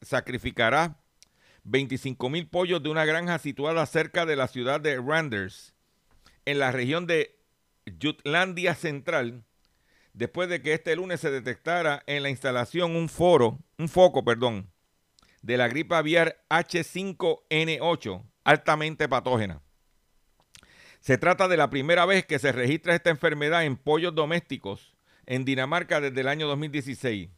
sacrificará 0.00 0.98
25 1.64 2.30
mil 2.30 2.48
pollos 2.48 2.82
de 2.82 2.88
una 2.88 3.04
granja 3.04 3.38
situada 3.38 3.84
cerca 3.84 4.24
de 4.24 4.36
la 4.36 4.48
ciudad 4.48 4.80
de 4.80 4.98
Randers, 4.98 5.74
en 6.46 6.60
la 6.60 6.72
región 6.72 7.06
de 7.06 7.38
Jutlandia 8.00 8.74
Central, 8.76 9.44
después 10.14 10.48
de 10.48 10.62
que 10.62 10.72
este 10.72 10.96
lunes 10.96 11.20
se 11.20 11.30
detectara 11.30 12.02
en 12.06 12.22
la 12.22 12.30
instalación 12.30 12.96
un 12.96 13.10
foro, 13.10 13.58
un 13.76 13.90
foco, 13.90 14.24
perdón, 14.24 14.70
de 15.44 15.58
la 15.58 15.68
gripe 15.68 15.94
aviar 15.94 16.42
H5N8, 16.48 18.24
altamente 18.44 19.08
patógena. 19.10 19.60
Se 21.00 21.18
trata 21.18 21.48
de 21.48 21.58
la 21.58 21.68
primera 21.68 22.06
vez 22.06 22.24
que 22.24 22.38
se 22.38 22.50
registra 22.50 22.94
esta 22.94 23.10
enfermedad 23.10 23.66
en 23.66 23.76
pollos 23.76 24.14
domésticos 24.14 24.96
en 25.26 25.44
Dinamarca 25.44 26.00
desde 26.00 26.22
el 26.22 26.28
año 26.28 26.46
2016. 26.46 27.28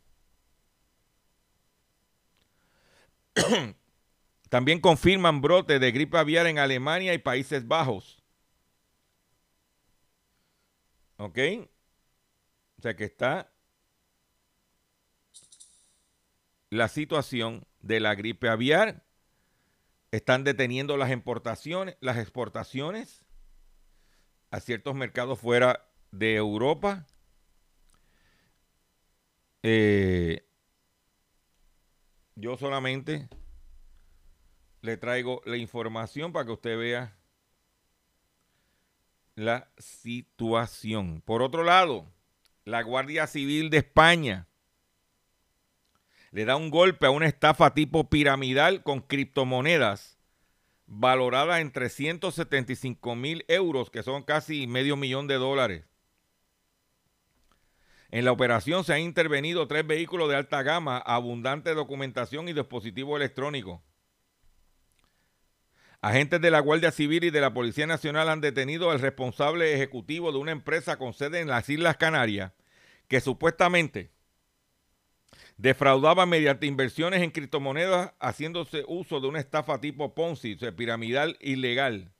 También 4.50 4.80
confirman 4.80 5.40
brote 5.40 5.80
de 5.80 5.90
gripe 5.90 6.16
aviar 6.16 6.46
en 6.46 6.60
Alemania 6.60 7.12
y 7.12 7.18
Países 7.18 7.66
Bajos. 7.66 8.22
¿Ok? 11.16 11.38
O 12.78 12.82
sea 12.82 12.94
que 12.94 13.02
está 13.02 13.50
la 16.70 16.86
situación 16.86 17.66
de 17.87 18.01
la 18.01 18.14
gripe 18.14 18.49
aviar. 18.49 19.05
Están 20.11 20.44
deteniendo 20.44 20.96
las 20.96 21.11
importaciones, 21.11 21.96
las 22.01 22.18
exportaciones 22.18 23.25
a 24.51 24.61
ciertos 24.61 24.94
mercados 24.94 25.38
fuera 25.38 25.88
de 26.11 26.37
Europa. 26.37 27.07
Eh, 29.62 30.49
yo 32.37 32.57
solamente 32.57 33.29
le 34.81 34.96
traigo 34.96 35.42
la 35.44 35.57
información 35.57 36.33
para 36.33 36.46
que 36.46 36.53
usted 36.53 36.79
vea 36.79 37.16
la 39.35 39.70
situación. 39.79 41.20
Por 41.22 41.42
otro 41.42 41.64
lado, 41.64 42.07
la 42.64 42.83
Guardia 42.83 43.27
Civil 43.27 43.70
de 43.70 43.79
España 43.79 44.49
le 46.30 46.44
da 46.44 46.56
un 46.56 46.70
golpe 46.70 47.06
a 47.06 47.10
una 47.10 47.26
estafa 47.26 47.74
tipo 47.74 48.08
piramidal 48.08 48.82
con 48.82 49.00
criptomonedas 49.00 50.16
valorada 50.86 51.60
en 51.60 51.72
375 51.72 53.16
mil 53.16 53.44
euros, 53.48 53.90
que 53.90 54.02
son 54.02 54.22
casi 54.22 54.66
medio 54.66 54.96
millón 54.96 55.26
de 55.26 55.34
dólares. 55.34 55.84
En 58.10 58.24
la 58.24 58.32
operación 58.32 58.84
se 58.84 58.94
han 58.94 59.00
intervenido 59.00 59.66
tres 59.66 59.86
vehículos 59.86 60.28
de 60.28 60.36
alta 60.36 60.62
gama, 60.62 60.98
abundante 60.98 61.74
documentación 61.74 62.48
y 62.48 62.52
dispositivo 62.52 63.16
electrónico. 63.16 63.82
Agentes 66.00 66.40
de 66.40 66.52
la 66.52 66.60
Guardia 66.60 66.92
Civil 66.92 67.24
y 67.24 67.30
de 67.30 67.40
la 67.40 67.52
Policía 67.52 67.86
Nacional 67.86 68.28
han 68.28 68.40
detenido 68.40 68.90
al 68.90 69.00
responsable 69.00 69.74
ejecutivo 69.74 70.30
de 70.30 70.38
una 70.38 70.52
empresa 70.52 70.98
con 70.98 71.14
sede 71.14 71.40
en 71.40 71.48
las 71.48 71.68
Islas 71.68 71.96
Canarias 71.96 72.52
que 73.08 73.20
supuestamente 73.20 74.12
defraudaba 75.56 76.26
mediante 76.26 76.66
inversiones 76.66 77.22
en 77.22 77.30
criptomonedas 77.30 78.12
haciéndose 78.20 78.84
uso 78.86 79.20
de 79.20 79.28
una 79.28 79.40
estafa 79.40 79.80
tipo 79.80 80.14
Ponzi, 80.14 80.56
piramidal 80.76 81.36
ilegal. 81.40 82.12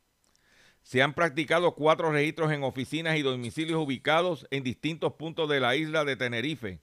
Se 0.83 1.03
han 1.03 1.15
practicado 1.15 1.75
cuatro 1.75 2.13
registros 2.13 2.53
en 2.53 2.63
oficinas 2.63 3.17
y 3.17 3.23
domicilios 3.23 3.79
ubicados 3.79 4.47
en 4.51 4.63
distintos 4.63 5.15
puntos 5.15 5.49
de 5.49 5.61
la 5.61 5.75
isla 5.77 6.05
de 6.05 6.17
Tenerife, 6.17 6.81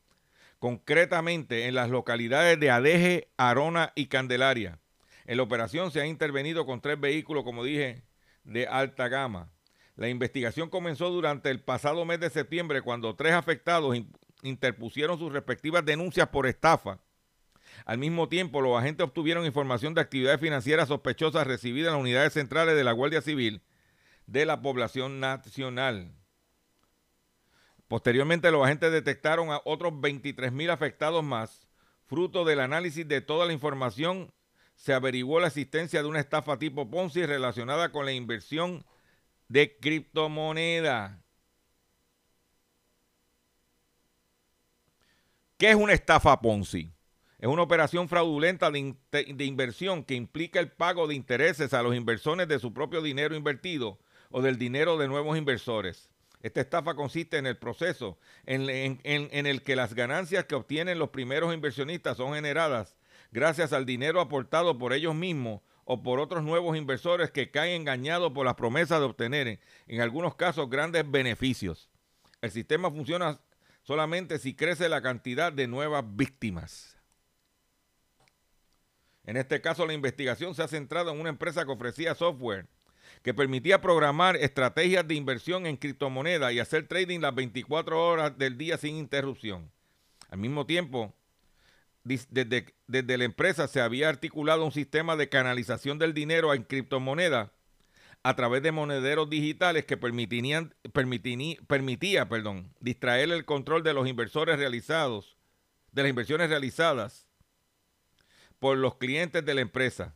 concretamente 0.60 1.68
en 1.68 1.76
las 1.76 1.90
localidades 1.90 2.60
de 2.60 2.70
Adeje, 2.70 3.30
Arona 3.38 3.94
y 3.96 4.08
Candelaria. 4.08 4.80
En 5.26 5.38
la 5.38 5.44
operación 5.44 5.92
se 5.92 6.02
ha 6.02 6.06
intervenido 6.06 6.66
con 6.66 6.82
tres 6.82 7.00
vehículos, 7.00 7.46
como 7.46 7.64
dije, 7.64 8.04
de 8.44 8.68
alta 8.68 9.08
gama. 9.08 9.54
La 9.96 10.10
investigación 10.10 10.70
comenzó 10.70 11.10
durante 11.10 11.50
el 11.50 11.62
pasado 11.62 12.04
mes 12.04 12.20
de 12.20 12.30
septiembre 12.30 12.82
cuando 12.82 13.16
tres 13.16 13.34
afectados 13.34 13.96
interpusieron 14.44 15.18
sus 15.18 15.32
respectivas 15.32 15.84
denuncias 15.84 16.28
por 16.28 16.46
estafa. 16.46 17.00
Al 17.86 17.98
mismo 17.98 18.30
tiempo, 18.30 18.62
los 18.62 18.78
agentes 18.78 19.06
obtuvieron 19.06 19.46
información 19.46 19.94
de 19.94 20.02
actividades 20.02 20.40
financieras 20.40 20.88
sospechosas 20.88 21.48
recibidas 21.48 21.88
en 21.88 21.94
las 21.94 22.02
unidades 22.02 22.34
centrales 22.34 22.76
de 22.76 22.84
la 22.84 22.92
Guardia 22.92 23.22
Civil 23.22 23.62
de 24.28 24.46
la 24.46 24.62
población 24.62 25.20
nacional. 25.20 26.14
Posteriormente, 27.88 28.52
los 28.52 28.64
agentes 28.64 28.92
detectaron 28.92 29.52
a 29.52 29.62
otros 29.66 30.00
23 30.00 30.52
mil 30.52 30.70
afectados 30.70 31.24
más. 31.24 31.68
Fruto 32.06 32.46
del 32.46 32.60
análisis 32.60 33.08
de 33.08 33.22
toda 33.22 33.46
la 33.46 33.54
información 33.54 34.34
se 34.76 34.94
averiguó 34.94 35.40
la 35.40 35.48
existencia 35.48 36.02
de 36.02 36.08
una 36.08 36.20
estafa 36.20 36.58
tipo 36.58 36.90
Ponzi 36.90 37.26
relacionada 37.26 37.92
con 37.92 38.06
la 38.06 38.12
inversión 38.12 38.86
de 39.48 39.78
criptomoneda. 39.78 41.23
¿Qué 45.64 45.70
es 45.70 45.78
una 45.78 45.94
estafa 45.94 46.42
Ponzi? 46.42 46.92
Es 47.40 47.48
una 47.48 47.62
operación 47.62 48.10
fraudulenta 48.10 48.70
de, 48.70 48.98
inversión 49.46 50.04
que 50.04 50.14
implica 50.14 50.60
el 50.60 50.70
pago 50.70 51.08
de 51.08 51.16
intereses 51.16 51.74
a 51.74 51.82
los 51.82 51.96
inversores 51.96 52.50
de 52.50 52.60
su 52.60 52.74
propio 52.74 53.02
dinero 53.02 53.34
invertido 53.34 53.98
o 54.30 54.42
del 54.42 54.58
dinero 54.58 54.98
de 54.98 55.08
nuevos 55.08 55.38
inversores. 55.38 56.10
Esta 56.42 56.60
estafa 56.60 56.96
consiste 56.96 57.38
en 57.38 57.46
el 57.46 57.56
proceso 57.56 58.18
en, 58.46 58.70
en, 59.06 59.46
el 59.46 59.62
que 59.64 59.78
las 59.78 59.94
ganancias 59.94 60.44
que 60.44 60.56
obtienen 60.56 61.00
los 61.00 61.12
primeros 61.12 61.54
inversionistas 61.54 62.18
son 62.18 62.34
generadas 62.34 62.98
gracias 63.32 63.72
al 63.72 63.86
dinero 63.86 64.20
aportado 64.20 64.78
por 64.78 64.92
ellos 64.92 65.16
mismos 65.16 65.62
o 65.86 66.04
por 66.04 66.20
otros 66.20 66.44
nuevos 66.44 66.76
inversores 66.76 67.32
que 67.32 67.52
caen 67.52 67.84
engañados 67.84 68.34
por 68.34 68.46
las 68.46 68.56
promesas 68.56 69.00
de 69.00 69.06
obtener, 69.06 69.62
en 69.88 70.02
algunos 70.02 70.36
casos, 70.36 70.70
grandes 70.70 71.10
beneficios. 71.10 71.90
El 72.42 72.52
sistema 72.52 72.92
funciona 72.92 73.40
solamente 73.84 74.40
si 74.40 74.56
crece 74.56 74.90
la 74.90 75.02
cantidad 75.02 75.54
de 75.54 75.68
nuevas 75.68 76.04
víctimas. 76.16 76.98
En 79.26 79.38
este 79.38 79.62
caso, 79.62 79.86
la 79.86 79.94
investigación 79.94 80.56
se 80.56 80.64
ha 80.64 80.68
centrado 80.68 81.12
en 81.12 81.20
una 81.20 81.30
empresa 81.30 81.64
que 81.64 81.72
ofrecía 81.72 82.16
software 82.16 82.68
que 83.22 83.34
permitía 83.34 83.80
programar 83.80 84.36
estrategias 84.36 85.08
de 85.08 85.16
inversión 85.16 85.66
en 85.66 85.78
criptomonedas 85.78 86.52
y 86.52 86.60
hacer 86.60 86.88
trading 86.88 87.20
las 87.20 87.34
24 87.34 88.06
horas 88.06 88.38
del 88.38 88.58
día 88.58 88.78
sin 88.78 88.98
interrupción. 88.98 89.72
Al 90.30 90.40
mismo 90.40 90.66
tiempo, 90.66 91.14
desde, 92.04 92.74
desde 92.88 93.18
la 93.18 93.24
empresa 93.24 93.68
se 93.68 93.80
había 93.80 94.10
articulado 94.10 94.66
un 94.66 94.74
sistema 94.74 95.16
de 95.16 95.30
canalización 95.30 96.00
del 96.00 96.14
dinero 96.14 96.54
en 96.54 96.64
criptomonedas 96.64 97.50
a 98.24 98.36
través 98.36 98.64
de 98.64 98.72
monederos 98.72 99.30
digitales 99.30 99.86
que 99.86 99.98
permitirían, 99.98 100.74
permitía 101.68 102.30
perdón, 102.30 102.74
distraer 102.80 103.30
el 103.32 103.44
control 103.44 103.84
de 103.84 103.94
los 103.94 104.08
inversores 104.08 104.58
realizados, 104.58 105.38
de 105.92 106.04
las 106.04 106.10
inversiones 106.10 106.50
realizadas 106.50 107.28
por 108.60 108.78
los 108.78 108.96
clientes 108.96 109.46
de 109.46 109.54
la 109.54 109.62
empresa. 109.62 110.16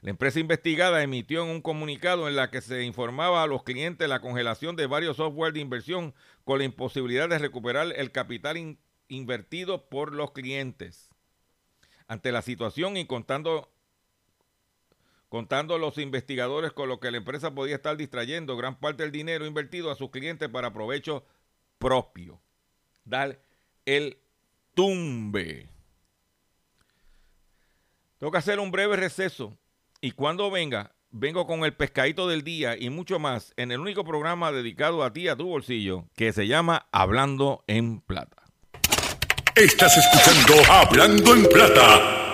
La 0.00 0.10
empresa 0.10 0.40
investigada 0.40 1.04
emitió 1.04 1.44
un 1.44 1.62
comunicado 1.62 2.26
en 2.26 2.34
la 2.34 2.50
que 2.50 2.60
se 2.60 2.82
informaba 2.82 3.44
a 3.44 3.46
los 3.46 3.62
clientes 3.62 4.08
la 4.08 4.20
congelación 4.20 4.74
de 4.74 4.88
varios 4.88 5.18
software 5.18 5.52
de 5.52 5.60
inversión 5.60 6.12
con 6.42 6.58
la 6.58 6.64
imposibilidad 6.64 7.28
de 7.28 7.38
recuperar 7.38 7.92
el 7.94 8.10
capital 8.10 8.76
invertido 9.06 9.88
por 9.88 10.12
los 10.12 10.32
clientes. 10.32 11.10
Ante 12.08 12.32
la 12.32 12.42
situación 12.42 12.96
y 12.96 13.06
contando, 13.06 13.72
contando 15.32 15.78
los 15.78 15.96
investigadores 15.96 16.72
con 16.72 16.90
lo 16.90 17.00
que 17.00 17.10
la 17.10 17.16
empresa 17.16 17.54
podía 17.54 17.76
estar 17.76 17.96
distrayendo 17.96 18.54
gran 18.54 18.78
parte 18.78 19.02
del 19.02 19.12
dinero 19.12 19.46
invertido 19.46 19.90
a 19.90 19.94
sus 19.94 20.10
clientes 20.10 20.46
para 20.50 20.74
provecho 20.74 21.24
propio. 21.78 22.38
Dar 23.06 23.40
el 23.86 24.18
tumbe. 24.74 25.70
Tengo 28.18 28.30
que 28.30 28.36
hacer 28.36 28.60
un 28.60 28.70
breve 28.70 28.96
receso 28.96 29.56
y 30.02 30.10
cuando 30.10 30.50
venga, 30.50 30.92
vengo 31.10 31.46
con 31.46 31.64
el 31.64 31.72
pescadito 31.72 32.28
del 32.28 32.44
día 32.44 32.76
y 32.76 32.90
mucho 32.90 33.18
más 33.18 33.54
en 33.56 33.72
el 33.72 33.80
único 33.80 34.04
programa 34.04 34.52
dedicado 34.52 35.02
a 35.02 35.14
ti, 35.14 35.28
a 35.28 35.36
tu 35.36 35.46
bolsillo, 35.46 36.04
que 36.14 36.34
se 36.34 36.46
llama 36.46 36.88
Hablando 36.92 37.64
en 37.68 38.02
Plata. 38.02 38.42
Estás 39.56 39.96
escuchando 39.96 40.70
Hablando 40.70 41.32
en 41.32 41.46
Plata. 41.46 42.31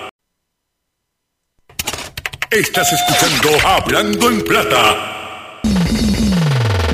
Estás 2.51 2.91
escuchando 2.93 3.67
Hablando 3.67 4.29
en 4.29 4.43
Plata. 4.43 5.61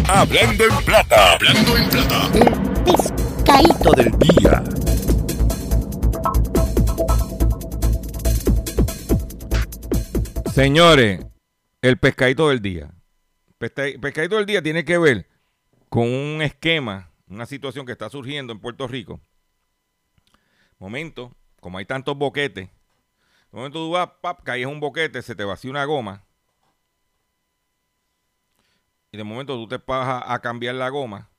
Hablando 0.08 0.64
en 0.66 0.86
Plata. 0.86 1.34
Hablando 1.34 1.78
en 1.78 1.90
Plata. 1.90 2.32
El 2.34 2.94
pescadito 3.34 3.92
del 3.92 4.12
día. 4.20 4.64
Señores, 10.54 11.26
el 11.82 11.98
pescadito 11.98 12.50
del 12.50 12.62
día. 12.62 12.92
Pescadito 13.58 14.38
del 14.38 14.46
día 14.46 14.62
tiene 14.62 14.86
que 14.86 14.98
ver 14.98 15.28
con 15.90 16.08
un 16.08 16.42
esquema, 16.42 17.12
una 17.28 17.46
situación 17.46 17.86
que 17.86 17.94
está 17.94 18.10
surgiendo 18.10 18.54
en 18.54 18.60
Puerto 18.60 18.88
Rico 18.88 19.22
momento, 20.80 21.36
como 21.60 21.78
hay 21.78 21.86
tantos 21.86 22.18
boquetes, 22.18 22.70
De 23.56 23.60
momento 23.60 23.80
tú 23.80 23.92
vas, 23.92 24.10
pap, 24.20 24.44
caes 24.44 24.66
un 24.66 24.82
boquete, 24.82 25.22
se 25.22 25.34
te 25.34 25.46
vacía 25.46 25.72
una 25.72 25.86
goma. 25.86 26.26
Y 29.14 29.18
de 29.18 29.24
momento 29.24 29.56
tú 29.56 29.66
te 29.66 29.78
vas 29.78 30.24
a, 30.28 30.42
cambiar 30.42 30.76
la 30.76 30.90
goma. 30.90 31.30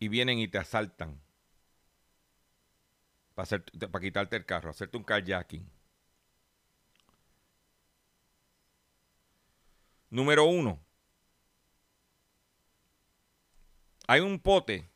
Y 0.00 0.08
vienen 0.08 0.40
y 0.40 0.48
te 0.48 0.58
asaltan. 0.58 1.22
Para, 3.36 3.44
hacer, 3.44 3.64
para 3.88 4.02
quitarte 4.02 4.34
el 4.34 4.44
carro, 4.44 4.70
hacerte 4.70 4.96
un 4.96 5.04
carjacking. 5.04 5.70
Número 10.10 10.44
uno. 10.44 10.80
Hay 14.08 14.18
un 14.22 14.40
pote 14.40 14.90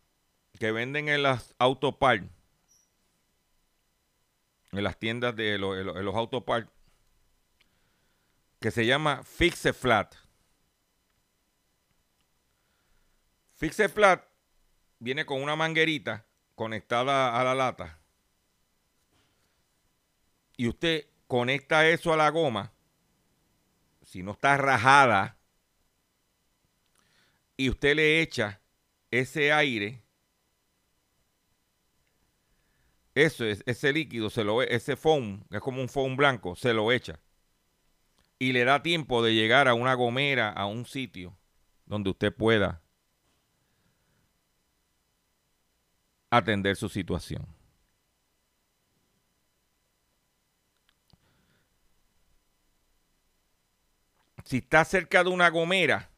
que 0.59 0.73
venden 0.73 1.09
en 1.09 1.23
las 1.23 1.55
autopart, 1.61 2.25
en 4.73 4.85
las 4.85 4.99
tiendas 4.99 5.35
de 5.37 5.59
los, 5.59 5.77
en 5.77 6.71
que 8.61 8.71
se 8.71 8.87
llama 8.87 9.23
Fixe 9.23 9.73
Flat. 9.73 10.15
Fixe 13.55 13.89
Flat 13.89 14.25
viene 14.99 15.25
con 15.25 15.43
una 15.43 15.57
manguerita 15.57 16.27
conectada 16.55 17.39
a 17.39 17.45
la 17.45 17.55
lata. 17.55 17.99
Y 20.57 20.69
usted 20.69 21.07
conecta 21.27 21.87
eso 21.89 22.13
a 22.13 22.17
la 22.17 22.31
goma 22.31 22.73
si 24.07 24.23
no 24.23 24.33
está 24.33 24.57
rajada, 24.57 25.37
y 27.57 27.69
usted 27.69 27.97
le 27.97 28.21
echa 28.23 28.61
ese 29.11 29.53
aire, 29.53 30.03
eso 33.17 33.45
es, 33.45 33.63
ese 33.67 33.93
líquido, 33.93 34.31
se 34.31 34.45
lo, 34.45 34.63
ese 34.63 34.95
foam, 34.95 35.43
es 35.51 35.61
como 35.61 35.81
un 35.81 35.89
foam 35.89 36.17
blanco, 36.17 36.55
se 36.55 36.73
lo 36.73 36.93
echa. 36.93 37.19
Y 38.39 38.53
le 38.53 38.65
da 38.65 38.83
tiempo 38.83 39.23
de 39.25 39.35
llegar 39.35 39.67
a 39.67 39.75
una 39.75 39.95
gomera, 39.95 40.51
a 40.51 40.67
un 40.67 40.85
sitio 40.85 41.37
donde 41.87 42.11
usted 42.11 42.33
pueda 42.33 42.83
atender 46.31 46.77
su 46.77 46.89
situación. 46.89 47.57
si 54.47 54.59
está 54.59 54.85
cerca 54.85 55.25
de 55.25 55.31
una 55.31 55.51
gomera, 55.51 56.09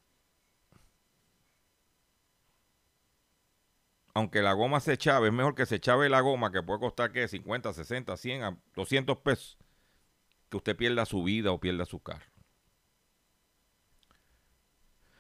aunque 4.19 4.43
la 4.43 4.53
goma 4.53 4.81
se 4.81 4.99
chave, 4.99 5.29
es 5.29 5.33
mejor 5.33 5.55
que 5.55 5.65
se 5.65 5.79
chave 5.79 6.09
la 6.09 6.21
goma, 6.21 6.51
que 6.51 6.61
puede 6.63 6.81
costar 6.81 7.13
que 7.13 7.29
50, 7.29 7.73
60, 7.73 8.17
100, 8.17 8.61
200 8.75 9.19
pesos, 9.19 9.57
que 10.49 10.57
usted 10.57 10.77
pierda 10.77 11.07
su 11.07 11.23
vida 11.23 11.53
o 11.53 11.61
pierda 11.61 11.85
su 11.85 12.01
carro. 12.01 12.27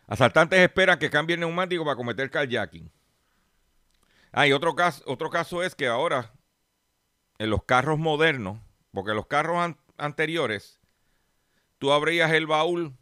Asaltantes 0.08 0.58
esperan 0.58 0.98
que 0.98 1.10
cambie 1.10 1.34
el 1.34 1.40
neumático 1.40 1.84
para 1.84 1.94
cometer 1.94 2.28
carjacking. 2.28 2.90
Ah, 4.32 4.48
y 4.48 4.52
otro 4.52 4.74
caso, 4.74 5.02
otro 5.06 5.30
caso 5.30 5.62
es 5.62 5.74
que 5.76 5.86
ahora 5.86 6.32
en 7.38 7.50
los 7.50 7.62
carros 7.64 8.00
modernos, 8.00 8.58
porque 8.90 9.14
los 9.14 9.26
carros 9.26 9.76
anteriores 9.96 10.80
tú 11.78 11.92
abrías 11.92 12.32
el 12.32 12.46
baúl, 12.46 12.96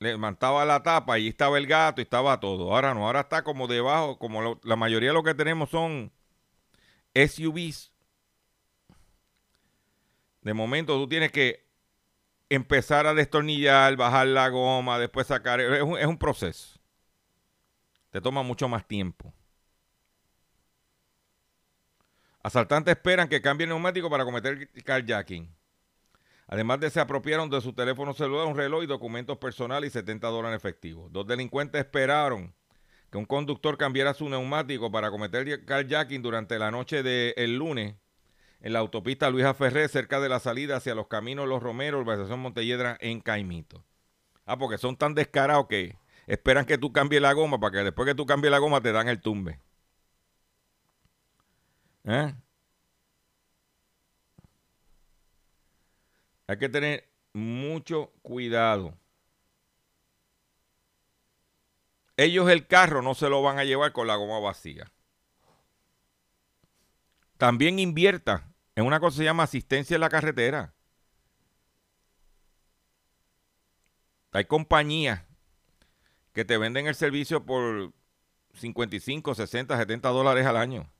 levantaba 0.00 0.64
la 0.64 0.82
tapa 0.82 1.18
y 1.18 1.28
estaba 1.28 1.58
el 1.58 1.66
gato 1.66 2.00
y 2.00 2.04
estaba 2.04 2.40
todo. 2.40 2.74
Ahora 2.74 2.94
no, 2.94 3.06
ahora 3.06 3.20
está 3.20 3.44
como 3.44 3.68
debajo, 3.68 4.18
como 4.18 4.58
la 4.64 4.76
mayoría 4.76 5.10
de 5.10 5.14
lo 5.14 5.22
que 5.22 5.34
tenemos 5.34 5.70
son 5.70 6.10
SUVs. 7.14 7.92
De 10.40 10.54
momento 10.54 10.94
tú 10.94 11.06
tienes 11.06 11.30
que 11.30 11.66
empezar 12.48 13.06
a 13.06 13.14
destornillar, 13.14 13.94
bajar 13.96 14.26
la 14.26 14.48
goma, 14.48 14.98
después 14.98 15.26
sacar. 15.26 15.60
Es 15.60 15.82
un, 15.82 15.98
es 15.98 16.06
un 16.06 16.18
proceso. 16.18 16.80
Te 18.10 18.20
toma 18.22 18.42
mucho 18.42 18.68
más 18.68 18.88
tiempo. 18.88 19.32
Asaltantes 22.42 22.92
esperan 22.96 23.28
que 23.28 23.42
cambie 23.42 23.66
neumático 23.66 24.08
para 24.08 24.24
cometer 24.24 24.70
carjacking. 24.82 25.54
Además 26.52 26.80
de 26.80 26.90
se 26.90 26.98
apropiaron 26.98 27.48
de 27.48 27.60
su 27.60 27.72
teléfono 27.72 28.12
celular, 28.12 28.48
un 28.48 28.56
reloj 28.56 28.82
y 28.82 28.86
documentos 28.86 29.38
personales 29.38 29.90
y 29.90 29.92
70 29.92 30.26
dólares 30.26 30.54
en 30.54 30.56
efectivo. 30.56 31.08
Dos 31.08 31.24
delincuentes 31.24 31.78
esperaron 31.80 32.52
que 33.08 33.18
un 33.18 33.24
conductor 33.24 33.78
cambiara 33.78 34.14
su 34.14 34.28
neumático 34.28 34.90
para 34.90 35.12
cometer 35.12 35.64
carjacking 35.64 36.22
durante 36.22 36.58
la 36.58 36.72
noche 36.72 37.04
del 37.04 37.56
lunes 37.56 37.94
en 38.62 38.72
la 38.72 38.80
autopista 38.80 39.30
Luisa 39.30 39.54
Ferré, 39.54 39.86
cerca 39.86 40.18
de 40.18 40.28
la 40.28 40.40
salida 40.40 40.78
hacia 40.78 40.96
los 40.96 41.06
caminos 41.06 41.46
Los 41.46 41.62
Romeros, 41.62 42.00
urbanización 42.00 42.40
Montelledra, 42.40 42.98
en 43.00 43.20
Caimito. 43.20 43.84
Ah, 44.44 44.58
porque 44.58 44.76
son 44.76 44.96
tan 44.96 45.14
descarados 45.14 45.68
que 45.68 45.98
esperan 46.26 46.64
que 46.64 46.78
tú 46.78 46.92
cambies 46.92 47.22
la 47.22 47.32
goma 47.32 47.60
para 47.60 47.78
que 47.78 47.84
después 47.84 48.08
que 48.08 48.16
tú 48.16 48.26
cambies 48.26 48.50
la 48.50 48.58
goma 48.58 48.80
te 48.80 48.90
dan 48.90 49.08
el 49.08 49.20
tumbe. 49.20 49.60
¿Eh? 52.02 52.34
Hay 56.50 56.58
que 56.58 56.68
tener 56.68 57.08
mucho 57.32 58.10
cuidado. 58.22 58.98
Ellos 62.16 62.50
el 62.50 62.66
carro 62.66 63.02
no 63.02 63.14
se 63.14 63.28
lo 63.28 63.40
van 63.40 63.60
a 63.60 63.64
llevar 63.64 63.92
con 63.92 64.08
la 64.08 64.16
goma 64.16 64.40
vacía. 64.40 64.90
También 67.36 67.78
invierta 67.78 68.52
en 68.74 68.84
una 68.84 68.98
cosa 68.98 69.14
que 69.14 69.18
se 69.18 69.24
llama 69.26 69.44
asistencia 69.44 69.94
en 69.94 70.00
la 70.00 70.08
carretera. 70.08 70.74
Hay 74.32 74.46
compañías 74.46 75.22
que 76.32 76.44
te 76.44 76.58
venden 76.58 76.88
el 76.88 76.96
servicio 76.96 77.46
por 77.46 77.92
55, 78.54 79.36
60, 79.36 79.76
70 79.76 80.08
dólares 80.08 80.46
al 80.46 80.56
año. 80.56 80.90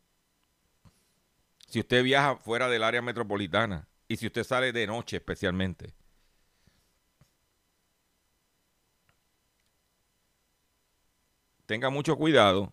Si 1.66 1.80
usted 1.80 2.04
viaja 2.04 2.36
fuera 2.36 2.68
del 2.68 2.84
área 2.84 3.02
metropolitana. 3.02 3.89
Y 4.11 4.16
si 4.16 4.27
usted 4.27 4.42
sale 4.42 4.73
de 4.73 4.88
noche 4.88 5.18
especialmente. 5.18 5.94
Tenga 11.64 11.90
mucho 11.90 12.16
cuidado. 12.16 12.73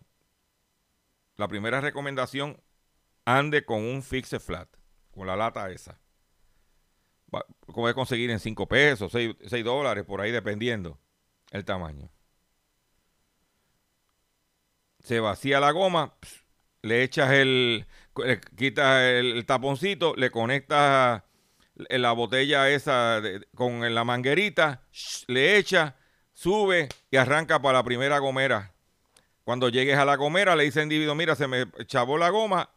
La 1.36 1.46
primera 1.46 1.80
recomendación, 1.80 2.60
ande 3.24 3.64
con 3.64 3.84
un 3.84 4.02
fixe 4.02 4.40
flat, 4.40 4.68
con 5.12 5.28
la 5.28 5.36
lata 5.36 5.70
esa. 5.70 6.00
Como 7.30 7.44
puede 7.66 7.94
conseguir 7.94 8.32
en 8.32 8.40
5 8.40 8.66
pesos, 8.66 9.12
6, 9.12 9.64
dólares, 9.64 10.04
por 10.04 10.20
ahí 10.20 10.32
dependiendo 10.32 10.98
el 11.52 11.64
tamaño. 11.64 12.10
Se 14.98 15.20
vacía 15.20 15.60
la 15.60 15.70
goma, 15.70 16.16
le 16.82 17.04
echas 17.04 17.30
el, 17.30 17.86
le 18.16 18.40
quitas 18.40 19.02
el, 19.02 19.46
taponcito, 19.46 20.16
le 20.16 20.32
conectas 20.32 21.27
la 21.88 22.12
botella 22.12 22.68
esa 22.68 23.22
con 23.54 23.94
la 23.94 24.04
manguerita, 24.04 24.82
le 25.26 25.56
echa, 25.56 25.96
sube 26.32 26.88
y 27.10 27.16
arranca 27.16 27.60
para 27.60 27.78
la 27.78 27.84
primera 27.84 28.18
gomera. 28.18 28.72
Cuando 29.44 29.68
llegues 29.68 29.96
a 29.96 30.04
la 30.04 30.16
gomera, 30.16 30.56
le 30.56 30.64
dice 30.64 30.80
al 30.80 30.84
individuo, 30.84 31.14
mira, 31.14 31.34
se 31.34 31.46
me 31.46 31.66
chavó 31.86 32.18
la 32.18 32.28
goma, 32.28 32.68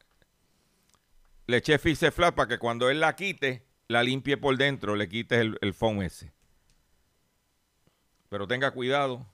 le 1.47 1.57
eché 1.57 1.77
fixe 1.77 2.11
flat 2.11 2.33
para 2.33 2.47
que 2.47 2.59
cuando 2.59 2.89
él 2.89 2.99
la 2.99 3.15
quite, 3.15 3.65
la 3.87 4.03
limpie 4.03 4.37
por 4.37 4.55
dentro, 4.57 4.95
le 4.95 5.09
quites 5.09 5.39
el, 5.39 5.57
el 5.61 5.73
foam 5.73 6.01
ese. 6.01 6.31
Pero 8.29 8.47
tenga 8.47 8.71
cuidado, 8.71 9.25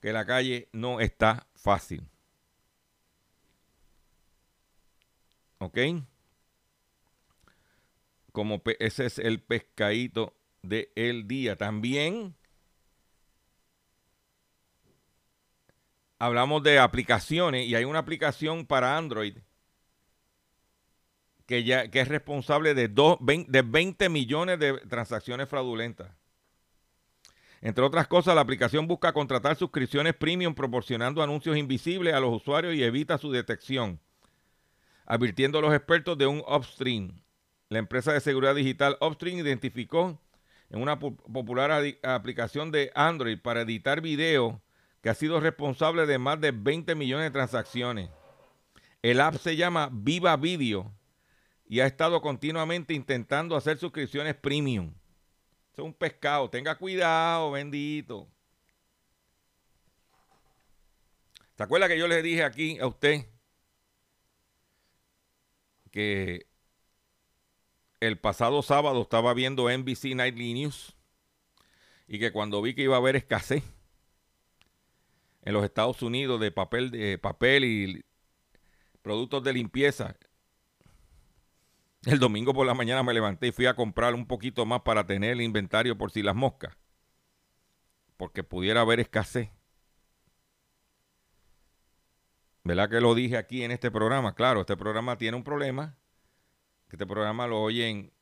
que 0.00 0.12
la 0.12 0.24
calle 0.24 0.68
no 0.72 1.00
está 1.00 1.46
fácil. 1.54 2.08
¿Ok? 5.58 5.78
Ese 8.78 9.06
es 9.06 9.18
el 9.18 9.40
pescadito 9.40 10.34
del 10.62 11.26
día. 11.26 11.56
También 11.56 12.34
hablamos 16.18 16.62
de 16.62 16.78
aplicaciones 16.78 17.66
y 17.66 17.74
hay 17.74 17.84
una 17.84 18.00
aplicación 18.00 18.66
para 18.66 18.96
Android 18.96 19.38
que 21.46 21.64
ya 21.64 21.90
que 21.90 22.00
es 22.00 22.08
responsable 22.08 22.74
de, 22.74 22.88
dos, 22.88 23.16
de 23.20 23.62
20 23.62 24.10
millones 24.10 24.58
de 24.58 24.74
transacciones 24.86 25.48
fraudulentas. 25.48 26.10
Entre 27.62 27.82
otras 27.82 28.06
cosas, 28.06 28.34
la 28.34 28.42
aplicación 28.42 28.86
busca 28.86 29.12
contratar 29.12 29.56
suscripciones 29.56 30.14
premium 30.14 30.54
proporcionando 30.54 31.22
anuncios 31.22 31.56
invisibles 31.56 32.14
a 32.14 32.20
los 32.20 32.34
usuarios 32.34 32.74
y 32.74 32.84
evita 32.84 33.16
su 33.16 33.32
detección, 33.32 33.98
advirtiendo 35.06 35.58
a 35.58 35.62
los 35.62 35.74
expertos 35.74 36.18
de 36.18 36.26
un 36.26 36.44
upstream 36.46 37.18
la 37.68 37.78
empresa 37.78 38.12
de 38.12 38.20
seguridad 38.20 38.54
digital 38.54 38.96
Upstream 39.00 39.38
identificó 39.38 40.18
en 40.70 40.82
una 40.82 40.98
popular 40.98 41.82
aplicación 42.02 42.70
de 42.70 42.90
Android 42.94 43.38
para 43.38 43.62
editar 43.62 44.00
video 44.00 44.60
que 45.02 45.10
ha 45.10 45.14
sido 45.14 45.40
responsable 45.40 46.06
de 46.06 46.18
más 46.18 46.40
de 46.40 46.50
20 46.50 46.94
millones 46.94 47.26
de 47.26 47.30
transacciones. 47.30 48.10
El 49.02 49.20
app 49.20 49.36
se 49.36 49.56
llama 49.56 49.90
Viva 49.92 50.36
Video 50.36 50.92
y 51.66 51.80
ha 51.80 51.86
estado 51.86 52.20
continuamente 52.20 52.94
intentando 52.94 53.54
hacer 53.54 53.78
suscripciones 53.78 54.34
premium. 54.34 54.92
es 55.72 55.78
un 55.78 55.94
pescado. 55.94 56.50
Tenga 56.50 56.74
cuidado, 56.76 57.52
bendito. 57.52 58.26
¿Se 61.56 61.62
acuerda 61.62 61.88
que 61.88 61.98
yo 61.98 62.08
le 62.08 62.22
dije 62.22 62.44
aquí 62.44 62.78
a 62.78 62.86
usted 62.86 63.26
que 65.90 66.47
el 68.00 68.18
pasado 68.18 68.62
sábado 68.62 69.02
estaba 69.02 69.34
viendo 69.34 69.70
NBC 69.70 70.14
Nightly 70.14 70.54
News 70.54 70.94
y 72.06 72.18
que 72.18 72.32
cuando 72.32 72.62
vi 72.62 72.74
que 72.74 72.82
iba 72.82 72.94
a 72.94 72.98
haber 72.98 73.16
escasez 73.16 73.64
en 75.42 75.52
los 75.52 75.64
Estados 75.64 76.02
Unidos 76.02 76.40
de 76.40 76.50
papel, 76.50 76.90
de 76.90 77.18
papel 77.18 77.64
y 77.64 78.04
productos 79.02 79.42
de 79.42 79.52
limpieza, 79.52 80.16
el 82.06 82.18
domingo 82.18 82.54
por 82.54 82.66
la 82.66 82.74
mañana 82.74 83.02
me 83.02 83.12
levanté 83.12 83.48
y 83.48 83.52
fui 83.52 83.66
a 83.66 83.74
comprar 83.74 84.14
un 84.14 84.26
poquito 84.26 84.64
más 84.64 84.82
para 84.82 85.06
tener 85.06 85.32
el 85.32 85.40
inventario 85.42 85.98
por 85.98 86.10
si 86.10 86.22
las 86.22 86.36
moscas, 86.36 86.76
porque 88.16 88.44
pudiera 88.44 88.82
haber 88.82 89.00
escasez. 89.00 89.50
¿Verdad 92.64 92.90
que 92.90 93.00
lo 93.00 93.14
dije 93.14 93.36
aquí 93.36 93.64
en 93.64 93.70
este 93.70 93.90
programa? 93.90 94.34
Claro, 94.34 94.60
este 94.60 94.76
programa 94.76 95.16
tiene 95.16 95.36
un 95.36 95.44
problema. 95.44 95.96
Este 96.90 97.06
programa 97.06 97.46
lo 97.46 97.62
oyen. 97.62 98.12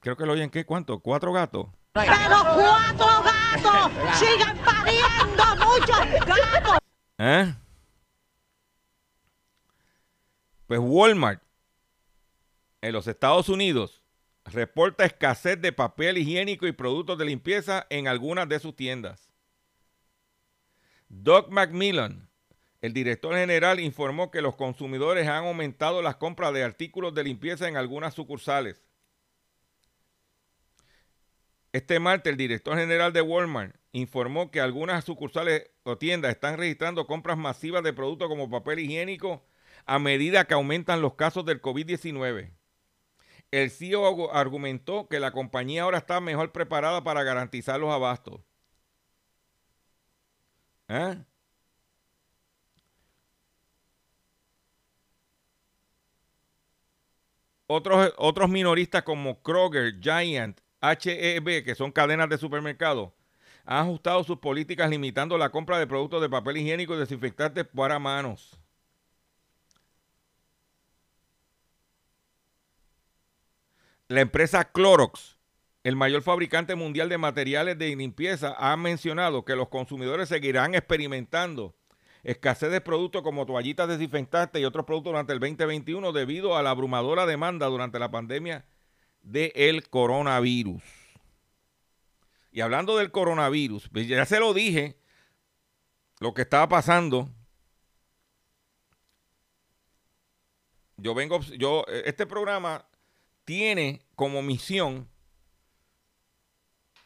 Creo 0.00 0.16
que 0.16 0.26
lo 0.26 0.32
oyen, 0.32 0.50
¿qué? 0.50 0.64
¿Cuánto? 0.64 1.00
¿Cuatro 1.00 1.32
gatos? 1.32 1.66
Pero 1.92 2.10
cuatro 2.10 3.22
gatos 3.22 3.92
siguen 4.18 4.56
pariendo 4.64 5.66
muchos 5.66 6.26
gatos. 6.26 6.78
¿Eh? 7.18 7.54
Pues 10.66 10.80
Walmart 10.82 11.42
en 12.80 12.92
los 12.92 13.06
Estados 13.06 13.48
Unidos 13.48 14.02
reporta 14.44 15.04
escasez 15.04 15.60
de 15.60 15.72
papel 15.72 16.18
higiénico 16.18 16.66
y 16.66 16.72
productos 16.72 17.18
de 17.18 17.24
limpieza 17.24 17.86
en 17.90 18.08
algunas 18.08 18.48
de 18.48 18.58
sus 18.58 18.74
tiendas. 18.74 19.28
Doug 21.08 21.50
Macmillan, 21.50 22.28
el 22.80 22.92
director 22.92 23.34
general, 23.34 23.80
informó 23.80 24.30
que 24.30 24.42
los 24.42 24.56
consumidores 24.56 25.26
han 25.28 25.44
aumentado 25.44 26.02
las 26.02 26.16
compras 26.16 26.52
de 26.52 26.62
artículos 26.62 27.14
de 27.14 27.24
limpieza 27.24 27.68
en 27.68 27.76
algunas 27.76 28.14
sucursales. 28.14 28.82
Este 31.72 31.98
martes, 32.00 32.30
el 32.30 32.36
director 32.36 32.76
general 32.78 33.12
de 33.12 33.22
Walmart 33.22 33.76
informó 33.92 34.50
que 34.50 34.60
algunas 34.60 35.04
sucursales 35.04 35.70
o 35.82 35.98
tiendas 35.98 36.30
están 36.30 36.56
registrando 36.56 37.06
compras 37.06 37.36
masivas 37.36 37.82
de 37.82 37.92
productos 37.92 38.28
como 38.28 38.50
papel 38.50 38.78
higiénico 38.78 39.44
a 39.84 39.98
medida 39.98 40.46
que 40.46 40.54
aumentan 40.54 41.00
los 41.00 41.14
casos 41.14 41.44
del 41.44 41.60
COVID-19. 41.60 42.50
El 43.50 43.70
CEO 43.70 44.34
argumentó 44.34 45.08
que 45.08 45.20
la 45.20 45.30
compañía 45.30 45.82
ahora 45.82 45.98
está 45.98 46.20
mejor 46.20 46.52
preparada 46.52 47.04
para 47.04 47.22
garantizar 47.22 47.78
los 47.78 47.90
abastos. 47.90 48.40
¿Eh? 50.88 51.16
Otros, 57.66 58.12
otros 58.16 58.48
minoristas 58.48 59.02
como 59.02 59.42
Kroger, 59.42 60.00
Giant, 60.00 60.60
HEB, 60.80 61.64
que 61.64 61.74
son 61.74 61.90
cadenas 61.90 62.28
de 62.28 62.38
supermercados, 62.38 63.10
han 63.64 63.78
ajustado 63.78 64.22
sus 64.22 64.38
políticas 64.38 64.88
limitando 64.88 65.36
la 65.36 65.50
compra 65.50 65.78
de 65.78 65.86
productos 65.86 66.22
de 66.22 66.28
papel 66.28 66.58
higiénico 66.58 66.94
y 66.94 66.98
desinfectantes 66.98 67.64
para 67.64 67.98
manos. 67.98 68.56
La 74.08 74.20
empresa 74.20 74.70
Clorox, 74.70 75.36
el 75.82 75.96
mayor 75.96 76.22
fabricante 76.22 76.76
mundial 76.76 77.08
de 77.08 77.18
materiales 77.18 77.76
de 77.76 77.96
limpieza, 77.96 78.54
ha 78.56 78.76
mencionado 78.76 79.44
que 79.44 79.56
los 79.56 79.68
consumidores 79.68 80.28
seguirán 80.28 80.76
experimentando 80.76 81.74
escasez 82.26 82.72
de 82.72 82.80
productos 82.80 83.22
como 83.22 83.46
toallitas 83.46 83.88
desinfectantes 83.88 84.60
y 84.60 84.64
otros 84.64 84.84
productos 84.84 85.12
durante 85.12 85.32
el 85.32 85.38
2021 85.38 86.10
debido 86.10 86.56
a 86.56 86.62
la 86.62 86.70
abrumadora 86.70 87.24
demanda 87.24 87.66
durante 87.66 88.00
la 88.00 88.10
pandemia 88.10 88.64
del 89.22 89.88
coronavirus. 89.88 90.82
Y 92.50 92.62
hablando 92.62 92.96
del 92.96 93.12
coronavirus, 93.12 93.88
pues 93.90 94.08
ya 94.08 94.24
se 94.24 94.40
lo 94.40 94.54
dije, 94.54 94.98
lo 96.18 96.34
que 96.34 96.42
estaba 96.42 96.68
pasando. 96.68 97.30
Yo 100.96 101.14
vengo, 101.14 101.38
yo, 101.58 101.84
este 102.04 102.26
programa 102.26 102.88
tiene 103.44 104.02
como 104.16 104.42
misión 104.42 105.08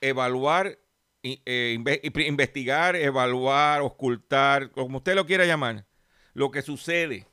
evaluar, 0.00 0.66
eh, 0.68 0.78
investigar, 1.22 2.96
evaluar, 2.96 3.82
ocultar, 3.82 4.70
como 4.70 4.98
usted 4.98 5.14
lo 5.14 5.26
quiera 5.26 5.44
llamar, 5.44 5.86
lo 6.34 6.50
que 6.50 6.62
sucede. 6.62 7.26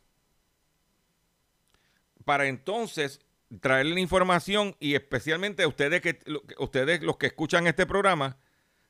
Para 2.26 2.48
entonces 2.48 3.22
traerle 3.62 3.94
la 3.94 4.02
información 4.02 4.76
y 4.80 4.96
especialmente 4.96 5.64
a 5.64 5.68
ustedes, 5.68 6.02
que, 6.02 6.20
ustedes 6.60 7.02
los 7.02 7.18
que 7.18 7.28
escuchan 7.28 7.68
este 7.68 7.86
programa, 7.86 8.38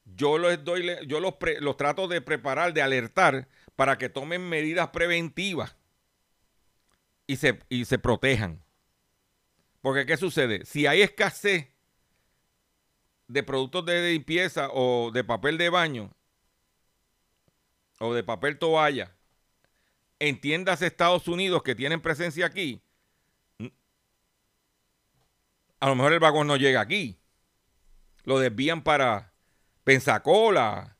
yo 0.06 0.38
les 0.38 0.64
doy, 0.64 0.90
yo 1.06 1.20
los, 1.20 1.36
los 1.60 1.78
trato 1.78 2.08
de 2.08 2.22
preparar, 2.22 2.74
de 2.74 2.82
alertar 2.82 3.48
para 3.76 3.98
que 3.98 4.10
tomen 4.10 4.48
medidas 4.48 4.90
preventivas 4.90 5.76
y 7.28 7.36
se, 7.36 7.60
y 7.70 7.86
se 7.86 8.00
protejan. 8.00 8.64
Porque 9.82 10.06
¿qué 10.06 10.18
sucede? 10.18 10.66
Si 10.66 10.88
hay 10.88 11.02
escasez 11.02 11.68
de 13.28 13.44
productos 13.44 13.86
de 13.86 14.12
limpieza 14.12 14.70
o 14.72 15.12
de 15.12 15.24
papel 15.24 15.58
de 15.58 15.70
baño 15.70 16.12
o 18.00 18.14
de 18.14 18.24
papel 18.24 18.58
toalla 18.58 19.16
en 20.20 20.40
tiendas 20.40 20.80
de 20.80 20.88
Estados 20.88 21.28
Unidos 21.28 21.64
que 21.64 21.76
tienen 21.76 22.02
presencia 22.02 22.46
aquí, 22.46 22.82
a 25.80 25.88
lo 25.88 25.96
mejor 25.96 26.14
el 26.14 26.20
vagón 26.20 26.48
no 26.48 26.58
llega 26.58 26.82
aquí. 26.82 27.20
Lo 28.24 28.40
desvían 28.40 28.84
para 28.84 29.34
Pensacola 29.84 30.98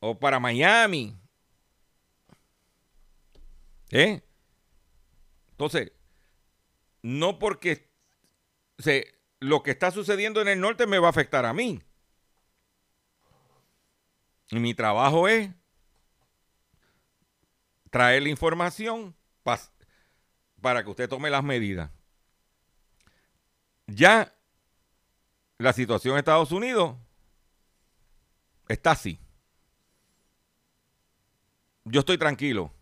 o 0.00 0.18
para 0.18 0.40
Miami. 0.40 1.16
¿Eh? 3.90 4.22
Entonces, 5.50 5.92
no 7.02 7.38
porque 7.38 7.88
lo 9.40 9.62
que 9.62 9.72
está 9.72 9.90
sucediendo 9.90 10.40
en 10.40 10.48
el 10.48 10.60
norte 10.60 10.86
me 10.86 10.98
va 10.98 11.08
a 11.08 11.10
afectar 11.10 11.44
a 11.44 11.52
mí. 11.52 11.82
Y 14.50 14.58
mi 14.58 14.74
trabajo 14.74 15.28
es 15.28 15.50
traer 17.90 18.22
la 18.22 18.28
información 18.28 19.14
para 20.60 20.82
que 20.82 20.90
usted 20.90 21.08
tome 21.08 21.30
las 21.30 21.42
medidas. 21.42 21.90
Ya 23.86 24.32
la 25.58 25.72
situación 25.72 26.14
en 26.14 26.18
Estados 26.18 26.52
Unidos 26.52 26.96
está 28.68 28.92
así. 28.92 29.18
Yo 31.84 32.00
estoy 32.00 32.18
tranquilo. 32.18 32.72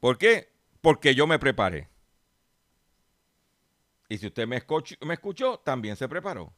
¿Por 0.00 0.18
qué? 0.18 0.52
Porque 0.80 1.14
yo 1.14 1.26
me 1.26 1.38
preparé. 1.38 1.88
Y 4.10 4.18
si 4.18 4.26
usted 4.26 4.44
me 4.44 4.56
escuchó, 4.56 5.60
también 5.60 5.94
se 5.94 6.08
preparó. 6.08 6.52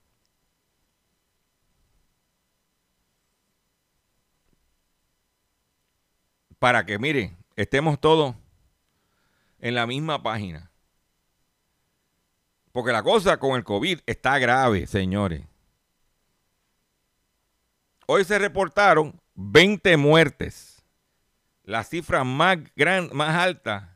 Para 6.59 6.87
que, 6.87 6.99
mire, 6.99 7.37
estemos 7.55 8.01
todos 8.01 8.35
en 9.59 9.75
la 9.75 9.87
misma 9.87 10.23
página. 10.23 10.71
Porque 12.73 12.91
la 12.91 13.03
cosa 13.03 13.37
con 13.37 13.55
el 13.57 13.65
COVID 13.65 14.01
está 14.07 14.39
grave, 14.39 14.87
señores. 14.87 15.45
Hoy 18.07 18.25
se 18.25 18.39
reportaron 18.39 19.21
20 19.35 19.99
muertes. 19.99 20.83
La 21.65 21.85
cifra 21.85 22.25
más, 22.25 22.57
más 23.13 23.37
alta 23.37 23.92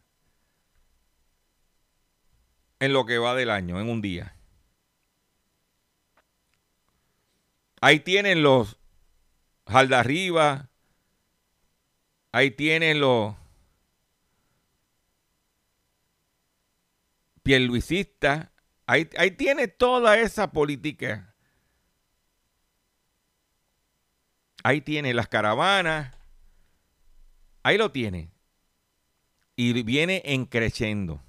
en 2.80 2.92
lo 2.92 3.06
que 3.06 3.18
va 3.18 3.34
del 3.34 3.50
año, 3.50 3.80
en 3.80 3.88
un 3.88 4.02
día. 4.02 4.34
Ahí 7.80 8.00
tienen 8.00 8.42
los 8.42 8.76
Jaldarriba, 9.66 10.70
ahí 12.32 12.50
tienen 12.50 13.00
los 13.00 13.34
Pierluisistas, 17.42 18.48
ahí, 18.86 19.08
ahí 19.16 19.30
tiene 19.30 19.68
toda 19.68 20.18
esa 20.18 20.50
política. 20.50 21.32
Ahí 24.64 24.80
tiene 24.80 25.14
las 25.14 25.28
caravanas, 25.28 26.12
ahí 27.62 27.78
lo 27.78 27.92
tiene. 27.92 28.32
Y 29.54 29.80
viene 29.84 30.22
en 30.24 30.44
creciendo. 30.44 31.22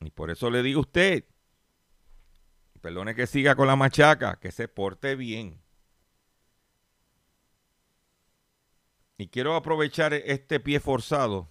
Y 0.00 0.10
por 0.10 0.30
eso 0.30 0.50
le 0.50 0.62
digo 0.62 0.78
a 0.78 0.82
usted, 0.82 1.24
perdone 2.80 3.14
que 3.14 3.26
siga 3.26 3.54
con 3.54 3.66
la 3.66 3.76
machaca, 3.76 4.38
que 4.40 4.52
se 4.52 4.68
porte 4.68 5.16
bien. 5.16 5.60
Y 9.16 9.28
quiero 9.28 9.56
aprovechar 9.56 10.14
este 10.14 10.60
pie 10.60 10.78
forzado 10.78 11.48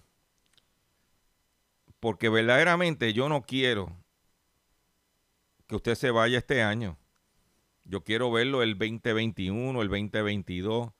porque 2.00 2.28
verdaderamente 2.28 3.12
yo 3.12 3.28
no 3.28 3.42
quiero 3.42 3.96
que 5.66 5.76
usted 5.76 5.94
se 5.94 6.10
vaya 6.10 6.38
este 6.38 6.62
año. 6.62 6.96
Yo 7.84 8.04
quiero 8.04 8.30
verlo 8.30 8.62
el 8.62 8.78
2021, 8.78 9.82
el 9.82 9.88
2022. 9.88 10.90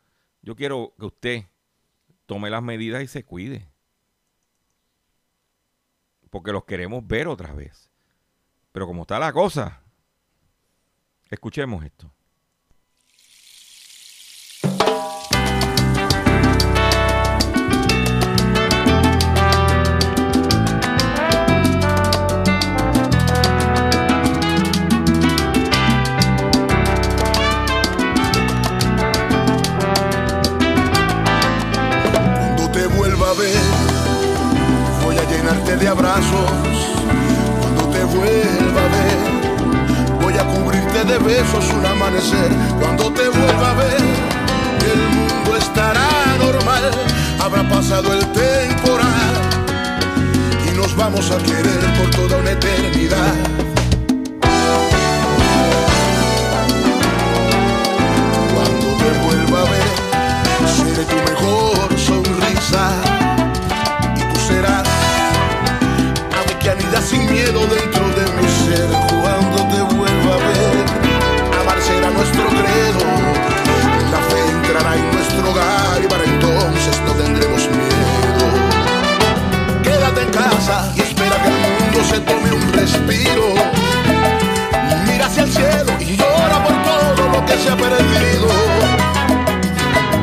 Yo 0.42 0.56
quiero 0.56 0.94
que 0.98 1.06
usted 1.06 1.44
tome 2.26 2.50
las 2.50 2.62
medidas 2.62 3.02
y 3.02 3.06
se 3.06 3.24
cuide. 3.24 3.68
Porque 6.30 6.52
los 6.52 6.64
queremos 6.64 7.06
ver 7.06 7.28
otra 7.28 7.52
vez. 7.52 7.90
Pero 8.72 8.86
como 8.86 9.02
está 9.02 9.18
la 9.18 9.32
cosa, 9.32 9.82
escuchemos 11.30 11.84
esto. 11.84 12.12
Besos 41.40 41.72
un 41.72 41.86
amanecer. 41.86 42.50
Cuando 42.80 43.12
te 43.12 43.28
vuelva 43.28 43.70
a 43.70 43.74
ver, 43.74 44.02
el 44.92 45.02
mundo 45.16 45.56
estará 45.56 46.08
normal. 46.38 46.90
Habrá 47.40 47.62
pasado 47.68 48.12
el 48.12 48.24
temporal 48.32 49.34
y 50.66 50.76
nos 50.76 50.96
vamos 50.96 51.30
a 51.30 51.38
querer 51.38 51.80
por 51.98 52.10
toda 52.10 52.38
una 52.38 52.50
eternidad. 52.50 53.34
Cuando 58.54 58.86
te 59.02 59.10
vuelva 59.24 59.60
a 59.60 59.70
ver, 59.74 59.92
seré 60.76 61.04
tu 61.12 61.18
mejor 61.30 61.88
sonrisa 62.08 62.84
y 64.16 64.22
tú 64.32 64.40
serás 64.48 64.88
ave 66.38 66.58
que 66.60 66.70
anida 66.70 67.00
sin 67.00 67.30
miedo 67.30 67.60
de 67.66 67.97
tome 82.20 82.52
un 82.52 82.72
respiro. 82.72 83.54
Mira 85.06 85.26
hacia 85.26 85.42
el 85.44 85.52
cielo 85.52 85.92
y 86.00 86.16
llora 86.16 86.62
por 86.64 86.74
todo 86.82 87.28
lo 87.28 87.44
que 87.46 87.56
se 87.58 87.70
ha 87.70 87.76
perdido. 87.76 88.48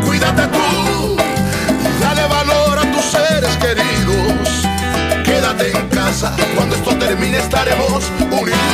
Cuídate 0.05 0.43
tú, 0.47 1.17
dale 2.01 2.25
valor 2.27 2.79
a 2.79 2.91
tus 2.91 3.05
seres 3.05 3.55
queridos. 3.57 4.49
Quédate 5.23 5.71
en 5.71 5.87
casa, 5.89 6.35
cuando 6.55 6.75
esto 6.75 6.95
termine 6.97 7.37
estaremos 7.37 8.03
unidos. 8.31 8.64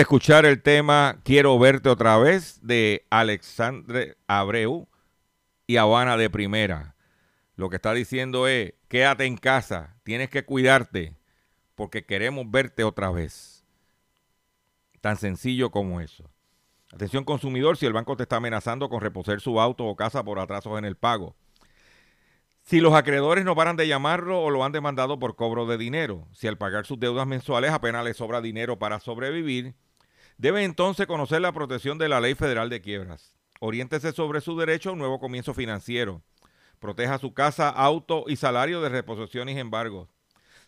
Escuchar 0.00 0.46
el 0.46 0.62
tema 0.62 1.20
Quiero 1.24 1.58
verte 1.58 1.88
otra 1.88 2.18
vez 2.18 2.60
de 2.62 3.06
Alexandre 3.10 4.16
Abreu 4.26 4.88
y 5.66 5.76
Habana 5.76 6.16
de 6.16 6.30
Primera. 6.30 6.94
Lo 7.56 7.68
que 7.70 7.76
está 7.76 7.92
diciendo 7.92 8.46
es, 8.46 8.74
quédate 8.88 9.24
en 9.24 9.36
casa, 9.36 9.96
tienes 10.04 10.30
que 10.30 10.44
cuidarte 10.44 11.16
porque 11.74 12.04
queremos 12.04 12.50
verte 12.50 12.84
otra 12.84 13.10
vez. 13.10 13.64
Tan 15.00 15.16
sencillo 15.16 15.70
como 15.70 16.00
eso. 16.00 16.30
Atención 16.92 17.24
consumidor, 17.24 17.76
si 17.76 17.86
el 17.86 17.92
banco 17.92 18.16
te 18.16 18.22
está 18.22 18.36
amenazando 18.36 18.88
con 18.88 19.00
reposer 19.00 19.40
su 19.40 19.60
auto 19.60 19.84
o 19.84 19.96
casa 19.96 20.24
por 20.24 20.38
atrasos 20.38 20.78
en 20.78 20.84
el 20.84 20.96
pago. 20.96 21.36
Si 22.62 22.80
los 22.80 22.94
acreedores 22.94 23.44
no 23.44 23.54
paran 23.54 23.76
de 23.76 23.88
llamarlo 23.88 24.42
o 24.42 24.50
lo 24.50 24.64
han 24.64 24.72
demandado 24.72 25.18
por 25.18 25.36
cobro 25.36 25.66
de 25.66 25.78
dinero, 25.78 26.28
si 26.32 26.48
al 26.48 26.58
pagar 26.58 26.84
sus 26.86 27.00
deudas 27.00 27.26
mensuales 27.26 27.70
apenas 27.70 28.04
le 28.04 28.14
sobra 28.14 28.40
dinero 28.40 28.78
para 28.78 29.00
sobrevivir, 29.00 29.74
debe 30.38 30.64
entonces 30.64 31.06
conocer 31.06 31.40
la 31.40 31.52
protección 31.52 31.98
de 31.98 32.08
la 32.08 32.20
Ley 32.20 32.34
Federal 32.34 32.70
de 32.70 32.80
Quiebras. 32.80 33.34
Oriéntese 33.60 34.12
sobre 34.12 34.40
su 34.40 34.56
derecho 34.56 34.90
a 34.90 34.92
un 34.92 35.00
nuevo 35.00 35.18
comienzo 35.18 35.52
financiero. 35.52 36.22
Proteja 36.78 37.18
su 37.18 37.34
casa, 37.34 37.68
auto 37.68 38.24
y 38.28 38.36
salario 38.36 38.80
de 38.80 38.88
reposición 38.88 39.48
y 39.48 39.58
embargos. 39.58 40.08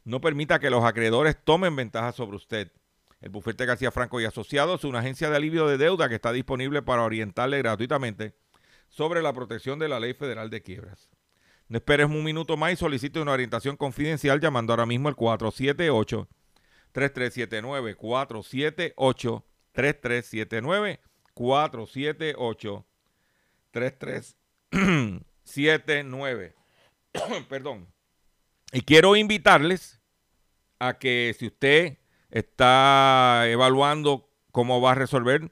No 0.04 0.20
permita 0.20 0.58
que 0.58 0.70
los 0.70 0.84
acreedores 0.84 1.36
tomen 1.42 1.76
ventaja 1.76 2.10
sobre 2.12 2.36
usted. 2.36 2.72
El 3.20 3.30
bufete 3.30 3.64
García 3.64 3.92
Franco 3.92 4.20
y 4.20 4.24
Asociados 4.24 4.80
es 4.80 4.84
una 4.84 4.98
agencia 4.98 5.30
de 5.30 5.36
alivio 5.36 5.68
de 5.68 5.78
deuda 5.78 6.08
que 6.08 6.16
está 6.16 6.32
disponible 6.32 6.82
para 6.82 7.04
orientarle 7.04 7.58
gratuitamente 7.58 8.34
sobre 8.88 9.22
la 9.22 9.32
protección 9.32 9.78
de 9.78 9.88
la 9.88 10.00
Ley 10.00 10.14
Federal 10.14 10.50
de 10.50 10.62
Quiebras. 10.62 11.10
No 11.68 11.76
esperes 11.76 12.06
un 12.06 12.24
minuto 12.24 12.56
más 12.56 12.72
y 12.72 12.76
solicite 12.76 13.20
una 13.20 13.32
orientación 13.32 13.76
confidencial 13.76 14.40
llamando 14.40 14.72
ahora 14.72 14.86
mismo 14.86 15.08
al 15.08 15.14
478 15.14 16.26
3379 16.92 17.94
478 17.94 19.44
3379 19.72 21.00
478 21.34 22.86
3379 23.70 26.54
Perdón. 27.48 27.88
Y 28.72 28.82
quiero 28.82 29.16
invitarles 29.16 30.00
a 30.78 30.98
que 30.98 31.34
si 31.38 31.48
usted 31.48 31.98
está 32.30 33.44
evaluando 33.48 34.28
cómo 34.52 34.80
va 34.80 34.92
a 34.92 34.94
resolver 34.94 35.50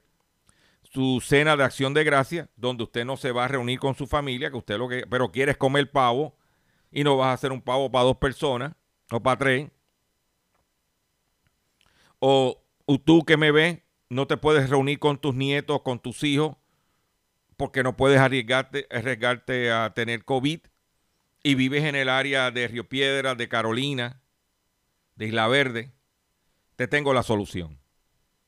su 0.83 1.21
cena 1.21 1.55
de 1.55 1.63
acción 1.63 1.93
de 1.93 2.03
gracia, 2.03 2.49
donde 2.55 2.83
usted 2.83 3.05
no 3.05 3.17
se 3.17 3.31
va 3.31 3.45
a 3.45 3.47
reunir 3.47 3.79
con 3.79 3.95
su 3.95 4.07
familia, 4.07 4.49
que 4.49 4.57
usted 4.57 4.77
lo 4.77 4.87
que, 4.87 5.05
pero 5.07 5.31
quieres 5.31 5.57
comer 5.57 5.91
pavo 5.91 6.35
y 6.91 7.03
no 7.03 7.17
vas 7.17 7.27
a 7.27 7.33
hacer 7.33 7.51
un 7.51 7.61
pavo 7.61 7.91
para 7.91 8.05
dos 8.05 8.17
personas 8.17 8.73
o 9.11 9.21
para 9.21 9.37
tres. 9.37 9.69
O 12.19 12.61
tú 13.05 13.23
que 13.23 13.37
me 13.37 13.51
ves, 13.51 13.79
no 14.09 14.27
te 14.27 14.37
puedes 14.37 14.69
reunir 14.69 14.99
con 14.99 15.19
tus 15.19 15.35
nietos, 15.35 15.81
con 15.83 15.99
tus 15.99 16.23
hijos, 16.23 16.57
porque 17.57 17.83
no 17.83 17.95
puedes 17.95 18.19
arriesgarte, 18.19 18.87
arriesgarte 18.89 19.71
a 19.71 19.93
tener 19.93 20.25
COVID 20.25 20.59
y 21.43 21.55
vives 21.55 21.83
en 21.83 21.95
el 21.95 22.09
área 22.09 22.51
de 22.51 22.67
Río 22.67 22.89
Piedra, 22.89 23.35
de 23.35 23.47
Carolina, 23.47 24.21
de 25.15 25.27
Isla 25.27 25.47
Verde, 25.47 25.93
te 26.75 26.87
tengo 26.87 27.13
la 27.13 27.23
solución. 27.23 27.79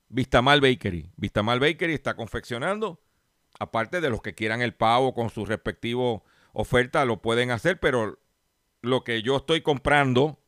Vistamal 0.08 0.62
Bakery. 0.62 1.12
Vistamal 1.16 1.60
Bakery 1.60 1.94
está 1.94 2.16
confeccionando, 2.16 3.02
aparte 3.60 4.02
de 4.02 4.10
los 4.10 4.22
que 4.22 4.34
quieran 4.34 4.62
el 4.62 4.74
pavo 4.74 5.14
con 5.14 5.30
su 5.30 5.46
respectivo 5.46 6.24
oferta, 6.54 7.06
lo 7.06 7.22
pueden 7.22 7.52
hacer, 7.52 7.80
pero 7.80 8.20
lo 8.82 9.04
que 9.04 9.22
yo 9.22 9.38
estoy 9.38 9.62
comprando 9.62 10.40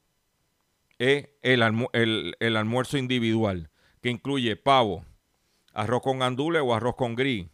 es 0.97 1.30
el, 1.41 2.36
el 2.39 2.57
almuerzo 2.57 2.97
individual, 2.97 3.70
que 4.04 4.10
incluye 4.10 4.58
pavo, 4.58 5.06
arroz 5.74 6.01
con 6.01 6.22
andule 6.22 6.60
o 6.60 6.76
arroz 6.76 6.95
con 6.95 7.16
gris, 7.16 7.47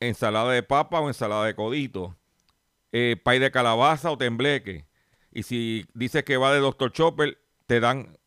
ensalada 0.00 0.52
de 0.52 0.64
papa 0.64 0.98
o 0.98 1.06
ensalada 1.06 1.46
de 1.46 1.54
codito, 1.54 2.16
eh, 2.90 3.14
pay 3.22 3.38
de 3.38 3.52
calabaza 3.52 4.10
o 4.10 4.18
tembleque. 4.18 4.88
Y 5.30 5.44
si 5.44 5.86
dices 5.94 6.24
que 6.24 6.36
va 6.36 6.52
de 6.52 6.58
Dr. 6.58 6.90
Chopper, 6.90 7.38
te 7.66 7.78
dan 7.78 8.18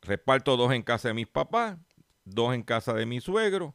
Reparto 0.00 0.56
dos 0.56 0.72
en 0.72 0.82
casa 0.82 1.08
de 1.08 1.14
mis 1.14 1.26
papás, 1.26 1.76
dos 2.24 2.54
en 2.54 2.62
casa 2.62 2.94
de 2.94 3.06
mi 3.06 3.20
suegro 3.20 3.74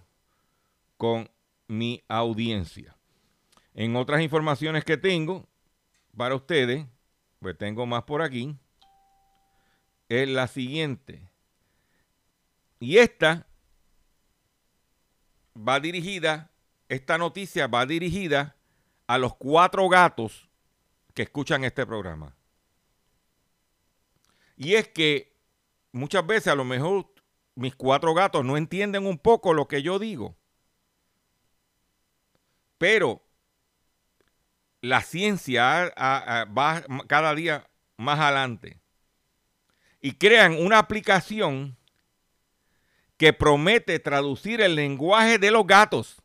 con 0.98 1.30
mi 1.68 2.04
audiencia. 2.08 2.96
En 3.74 3.96
otras 3.96 4.22
informaciones 4.22 4.84
que 4.84 4.98
tengo 4.98 5.48
para 6.16 6.36
ustedes, 6.36 6.86
pues 7.40 7.58
tengo 7.58 7.86
más 7.86 8.04
por 8.04 8.22
aquí, 8.22 8.56
es 10.10 10.28
la 10.28 10.48
siguiente. 10.48 11.28
Y 12.80 12.98
esta 12.98 13.48
va 15.56 15.80
dirigida, 15.80 16.52
esta 16.90 17.18
noticia 17.18 17.68
va 17.68 17.86
dirigida 17.86 18.56
a 19.08 19.18
los 19.18 19.36
cuatro 19.36 19.88
gatos 19.90 20.50
que 21.14 21.24
escuchan 21.24 21.64
este 21.64 21.86
programa. 21.86 22.36
Y 24.56 24.76
es 24.76 24.88
que 24.88 25.34
muchas 25.92 26.26
veces 26.26 26.48
a 26.50 26.56
lo 26.56 26.66
mejor 26.66 27.12
mis 27.56 27.76
cuatro 27.76 28.14
gatos 28.14 28.46
no 28.46 28.58
entienden 28.58 29.06
un 29.06 29.18
poco 29.18 29.54
lo 29.54 29.68
que 29.68 29.82
yo 29.82 30.00
digo. 30.00 30.36
Pero 32.78 33.22
la 34.82 35.02
ciencia 35.02 35.94
va 35.98 36.84
cada 37.08 37.36
día 37.36 37.70
más 37.98 38.20
adelante. 38.20 38.80
Y 40.02 40.14
crean 40.14 40.54
una 40.54 40.80
aplicación 40.80 41.78
que 43.18 43.34
promete 43.34 44.00
traducir 44.00 44.62
el 44.62 44.74
lenguaje 44.74 45.38
de 45.38 45.52
los 45.52 45.68
gatos. 45.68 46.24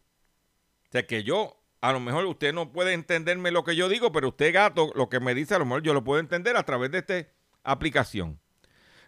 O 0.89 0.93
sea 0.93 1.07
que 1.07 1.23
yo, 1.25 1.61
a 1.83 1.93
lo 1.93 2.01
mejor 2.01 2.25
usted 2.25 2.55
no 2.55 2.73
puede 2.73 2.95
entenderme 2.95 3.51
lo 3.51 3.65
que 3.65 3.77
yo 3.77 3.91
digo, 3.91 4.13
pero 4.13 4.29
usted 4.29 4.55
gato, 4.55 4.93
lo 4.95 5.11
que 5.11 5.21
me 5.21 5.35
dice, 5.35 5.55
a 5.55 5.59
lo 5.59 5.67
mejor 5.67 5.83
yo 5.83 5.93
lo 5.93 6.05
puedo 6.05 6.21
entender 6.21 6.57
a 6.57 6.63
través 6.63 6.91
de 6.91 6.99
esta 6.99 7.27
aplicación. 7.65 8.41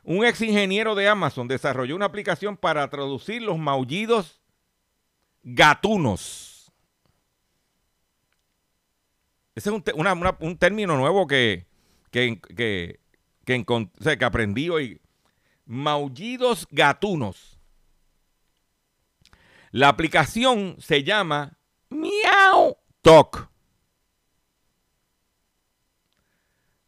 Un 0.09 0.24
ex 0.24 0.40
ingeniero 0.40 0.94
de 0.94 1.06
Amazon 1.06 1.48
desarrolló 1.48 1.94
una 1.94 2.06
aplicación 2.06 2.56
para 2.56 2.88
traducir 2.88 3.42
los 3.42 3.59
maullidos 3.59 4.40
gatunos. 5.42 6.72
Ese 9.54 9.68
es 9.68 9.74
un, 9.74 9.84
un 10.40 10.56
término 10.56 10.96
nuevo 10.96 11.26
que, 11.26 11.66
que, 12.11 12.40
que, 12.40 13.00
que 13.44 14.24
aprendí 14.24 14.70
hoy. 14.70 14.98
Maullidos 15.66 16.66
gatunos. 16.70 17.61
La 19.72 19.88
aplicación 19.88 20.76
se 20.78 21.04
llama 21.04 21.59
Miau 21.90 22.78
Talk. 23.02 23.50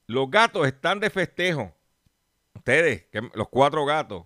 Los 0.06 0.30
gatos 0.30 0.66
están 0.66 1.00
de 1.00 1.10
festejo. 1.10 1.74
Ustedes, 2.54 3.06
los 3.34 3.48
cuatro 3.48 3.84
gatos. 3.84 4.24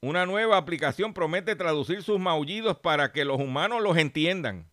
Una 0.00 0.26
nueva 0.26 0.56
aplicación 0.56 1.14
promete 1.14 1.54
traducir 1.54 2.02
sus 2.02 2.18
maullidos 2.18 2.78
para 2.78 3.12
que 3.12 3.24
los 3.24 3.40
humanos 3.40 3.82
los 3.82 3.96
entiendan. 3.96 4.68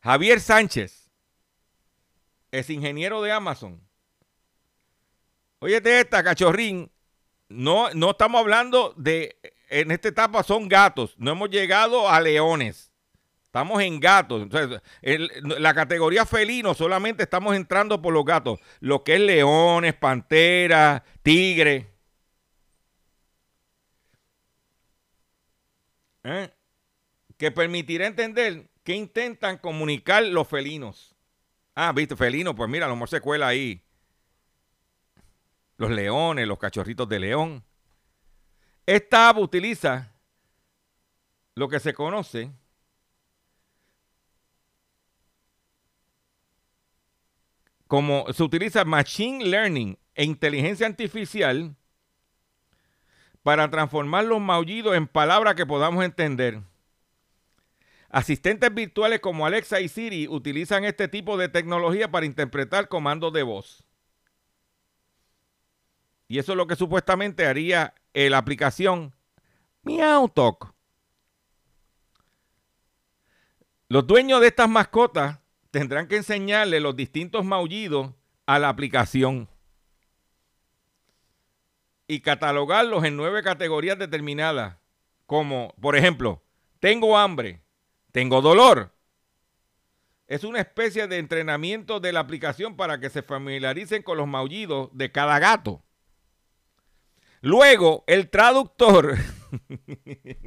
Javier 0.00 0.40
Sánchez 0.40 1.10
es 2.52 2.70
ingeniero 2.70 3.20
de 3.22 3.32
Amazon. 3.32 3.82
Óyete 5.58 6.00
esta, 6.00 6.22
cachorrín. 6.22 6.90
No, 7.48 7.90
no 7.94 8.10
estamos 8.10 8.40
hablando 8.40 8.94
de. 8.96 9.36
En 9.70 9.90
esta 9.90 10.08
etapa 10.08 10.42
son 10.42 10.68
gatos. 10.68 11.14
No 11.18 11.32
hemos 11.32 11.50
llegado 11.50 12.08
a 12.08 12.20
leones. 12.20 12.87
Estamos 13.48 13.80
en 13.80 13.98
gatos. 13.98 14.46
La 15.40 15.72
categoría 15.72 16.26
felino 16.26 16.74
solamente 16.74 17.22
estamos 17.22 17.56
entrando 17.56 18.02
por 18.02 18.12
los 18.12 18.24
gatos. 18.26 18.60
Lo 18.80 19.02
que 19.02 19.14
es 19.14 19.20
leones, 19.20 19.94
panteras, 19.94 21.02
tigres. 21.22 21.86
¿Eh? 26.24 26.50
Que 27.38 27.50
permitirá 27.50 28.06
entender 28.06 28.68
que 28.84 28.94
intentan 28.94 29.56
comunicar 29.56 30.24
los 30.24 30.46
felinos. 30.46 31.16
Ah, 31.74 31.92
viste, 31.92 32.16
felino, 32.16 32.54
pues 32.54 32.68
mira, 32.68 32.84
a 32.84 32.88
lo 32.90 32.96
mejor 32.96 33.08
se 33.08 33.22
cuela 33.22 33.48
ahí. 33.48 33.82
Los 35.78 35.90
leones, 35.90 36.46
los 36.46 36.58
cachorritos 36.58 37.08
de 37.08 37.18
león. 37.18 37.64
Esta 38.84 39.30
app 39.30 39.38
utiliza 39.38 40.12
lo 41.54 41.66
que 41.68 41.80
se 41.80 41.94
conoce 41.94 42.52
como 47.88 48.26
se 48.32 48.42
utiliza 48.42 48.84
machine 48.84 49.44
learning 49.44 49.98
e 50.14 50.24
inteligencia 50.24 50.86
artificial 50.86 51.74
para 53.42 53.70
transformar 53.70 54.24
los 54.26 54.40
maullidos 54.40 54.94
en 54.94 55.08
palabras 55.08 55.54
que 55.54 55.64
podamos 55.64 56.04
entender. 56.04 56.60
Asistentes 58.10 58.72
virtuales 58.74 59.20
como 59.20 59.46
Alexa 59.46 59.80
y 59.80 59.88
Siri 59.88 60.28
utilizan 60.28 60.84
este 60.84 61.08
tipo 61.08 61.38
de 61.38 61.48
tecnología 61.48 62.10
para 62.10 62.26
interpretar 62.26 62.88
comandos 62.88 63.32
de 63.32 63.42
voz. 63.42 63.84
Y 66.26 66.38
eso 66.38 66.52
es 66.52 66.56
lo 66.56 66.66
que 66.66 66.76
supuestamente 66.76 67.46
haría 67.46 67.94
la 68.12 68.36
aplicación 68.36 69.14
MeowTalk. 69.82 70.74
Los 73.88 74.06
dueños 74.06 74.42
de 74.42 74.48
estas 74.48 74.68
mascotas 74.68 75.38
tendrán 75.70 76.08
que 76.08 76.16
enseñarle 76.16 76.80
los 76.80 76.96
distintos 76.96 77.44
maullidos 77.44 78.14
a 78.46 78.58
la 78.58 78.68
aplicación 78.68 79.48
y 82.06 82.20
catalogarlos 82.20 83.04
en 83.04 83.16
nueve 83.16 83.42
categorías 83.42 83.98
determinadas, 83.98 84.78
como, 85.26 85.74
por 85.80 85.94
ejemplo, 85.94 86.42
tengo 86.80 87.18
hambre, 87.18 87.62
tengo 88.12 88.40
dolor. 88.40 88.94
Es 90.26 90.44
una 90.44 90.60
especie 90.60 91.06
de 91.06 91.18
entrenamiento 91.18 92.00
de 92.00 92.12
la 92.12 92.20
aplicación 92.20 92.76
para 92.76 92.98
que 92.98 93.10
se 93.10 93.22
familiaricen 93.22 94.02
con 94.02 94.16
los 94.16 94.26
maullidos 94.26 94.88
de 94.92 95.12
cada 95.12 95.38
gato. 95.38 95.82
Luego, 97.40 98.04
el 98.06 98.30
traductor, 98.30 99.16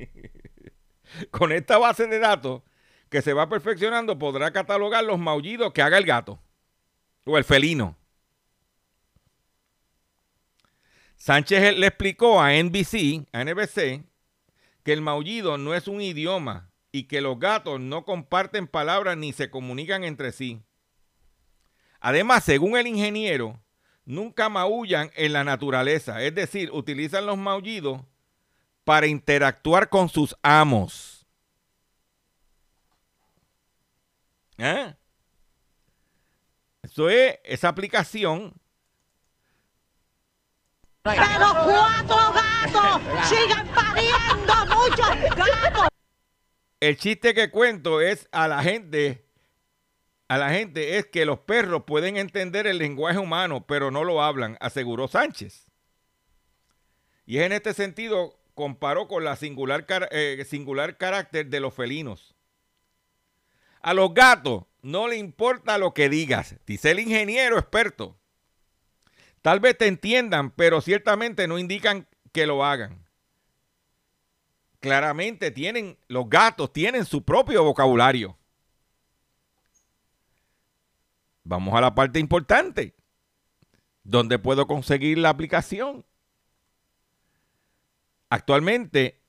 con 1.31 1.51
esta 1.51 1.77
base 1.77 2.07
de 2.07 2.19
datos 2.19 2.63
que 3.11 3.21
se 3.21 3.33
va 3.33 3.49
perfeccionando, 3.49 4.17
podrá 4.17 4.51
catalogar 4.51 5.03
los 5.03 5.19
maullidos 5.19 5.73
que 5.73 5.81
haga 5.81 5.97
el 5.97 6.05
gato 6.05 6.39
o 7.25 7.37
el 7.37 7.43
felino. 7.43 7.97
Sánchez 11.17 11.77
le 11.77 11.87
explicó 11.87 12.41
a 12.41 12.53
NBC, 12.53 13.27
a 13.33 13.43
NBC, 13.43 14.05
que 14.83 14.93
el 14.93 15.01
maullido 15.01 15.57
no 15.57 15.75
es 15.75 15.89
un 15.89 16.01
idioma 16.01 16.71
y 16.93 17.03
que 17.03 17.19
los 17.19 17.37
gatos 17.37 17.81
no 17.81 18.05
comparten 18.05 18.65
palabras 18.65 19.17
ni 19.17 19.33
se 19.33 19.49
comunican 19.49 20.05
entre 20.05 20.31
sí. 20.31 20.63
Además, 21.99 22.45
según 22.45 22.77
el 22.77 22.87
ingeniero, 22.87 23.61
nunca 24.05 24.47
maullan 24.47 25.11
en 25.15 25.33
la 25.33 25.43
naturaleza, 25.43 26.23
es 26.23 26.33
decir, 26.33 26.71
utilizan 26.71 27.25
los 27.25 27.37
maullidos 27.37 28.01
para 28.85 29.05
interactuar 29.05 29.89
con 29.89 30.07
sus 30.07 30.35
amos. 30.41 31.20
¿Eh? 34.63 34.93
Eso 36.83 37.09
es, 37.09 37.39
esa 37.43 37.69
aplicación 37.69 38.53
Pero 41.01 41.15
cuatro 41.15 42.15
gatos 42.31 43.01
siguen 43.27 43.67
pariendo 43.73 44.53
muchos 44.67 45.35
gatos. 45.35 45.87
el 46.79 46.97
chiste 46.97 47.33
que 47.33 47.49
cuento 47.49 48.01
es 48.01 48.29
a 48.31 48.47
la 48.47 48.61
gente, 48.61 49.25
a 50.27 50.37
la 50.37 50.51
gente 50.51 50.99
es 50.99 51.07
que 51.07 51.25
los 51.25 51.39
perros 51.39 51.85
pueden 51.87 52.17
entender 52.17 52.67
el 52.67 52.77
lenguaje 52.77 53.17
humano, 53.17 53.65
pero 53.65 53.89
no 53.89 54.03
lo 54.03 54.21
hablan, 54.21 54.57
aseguró 54.59 55.07
Sánchez. 55.07 55.71
Y 57.25 57.39
es 57.39 57.47
en 57.47 57.53
este 57.53 57.73
sentido 57.73 58.39
comparó 58.53 59.07
con 59.07 59.23
la 59.23 59.35
singular, 59.35 59.87
eh, 60.11 60.45
singular 60.47 60.97
carácter 60.97 61.47
de 61.47 61.59
los 61.59 61.73
felinos. 61.73 62.30
A 63.81 63.93
los 63.93 64.13
gatos 64.13 64.63
no 64.81 65.07
le 65.07 65.17
importa 65.17 65.77
lo 65.77 65.93
que 65.93 66.09
digas, 66.09 66.55
dice 66.65 66.91
el 66.91 66.99
ingeniero 66.99 67.57
experto. 67.57 68.17
Tal 69.41 69.59
vez 69.59 69.77
te 69.77 69.87
entiendan, 69.87 70.51
pero 70.51 70.81
ciertamente 70.81 71.47
no 71.47 71.57
indican 71.57 72.07
que 72.31 72.45
lo 72.45 72.63
hagan 72.63 73.01
claramente 74.81 75.51
tienen, 75.51 75.97
los 76.07 76.29
gatos 76.29 76.73
tienen 76.73 77.05
su 77.05 77.23
propio 77.23 77.63
vocabulario. 77.63 78.37
Vamos 81.43 81.73
a 81.75 81.81
la 81.81 81.95
parte 81.95 82.19
importante. 82.19 82.95
¿Dónde 84.03 84.39
puedo 84.39 84.67
conseguir 84.67 85.19
la 85.19 85.29
aplicación? 85.29 86.03
Actualmente, 88.29 89.21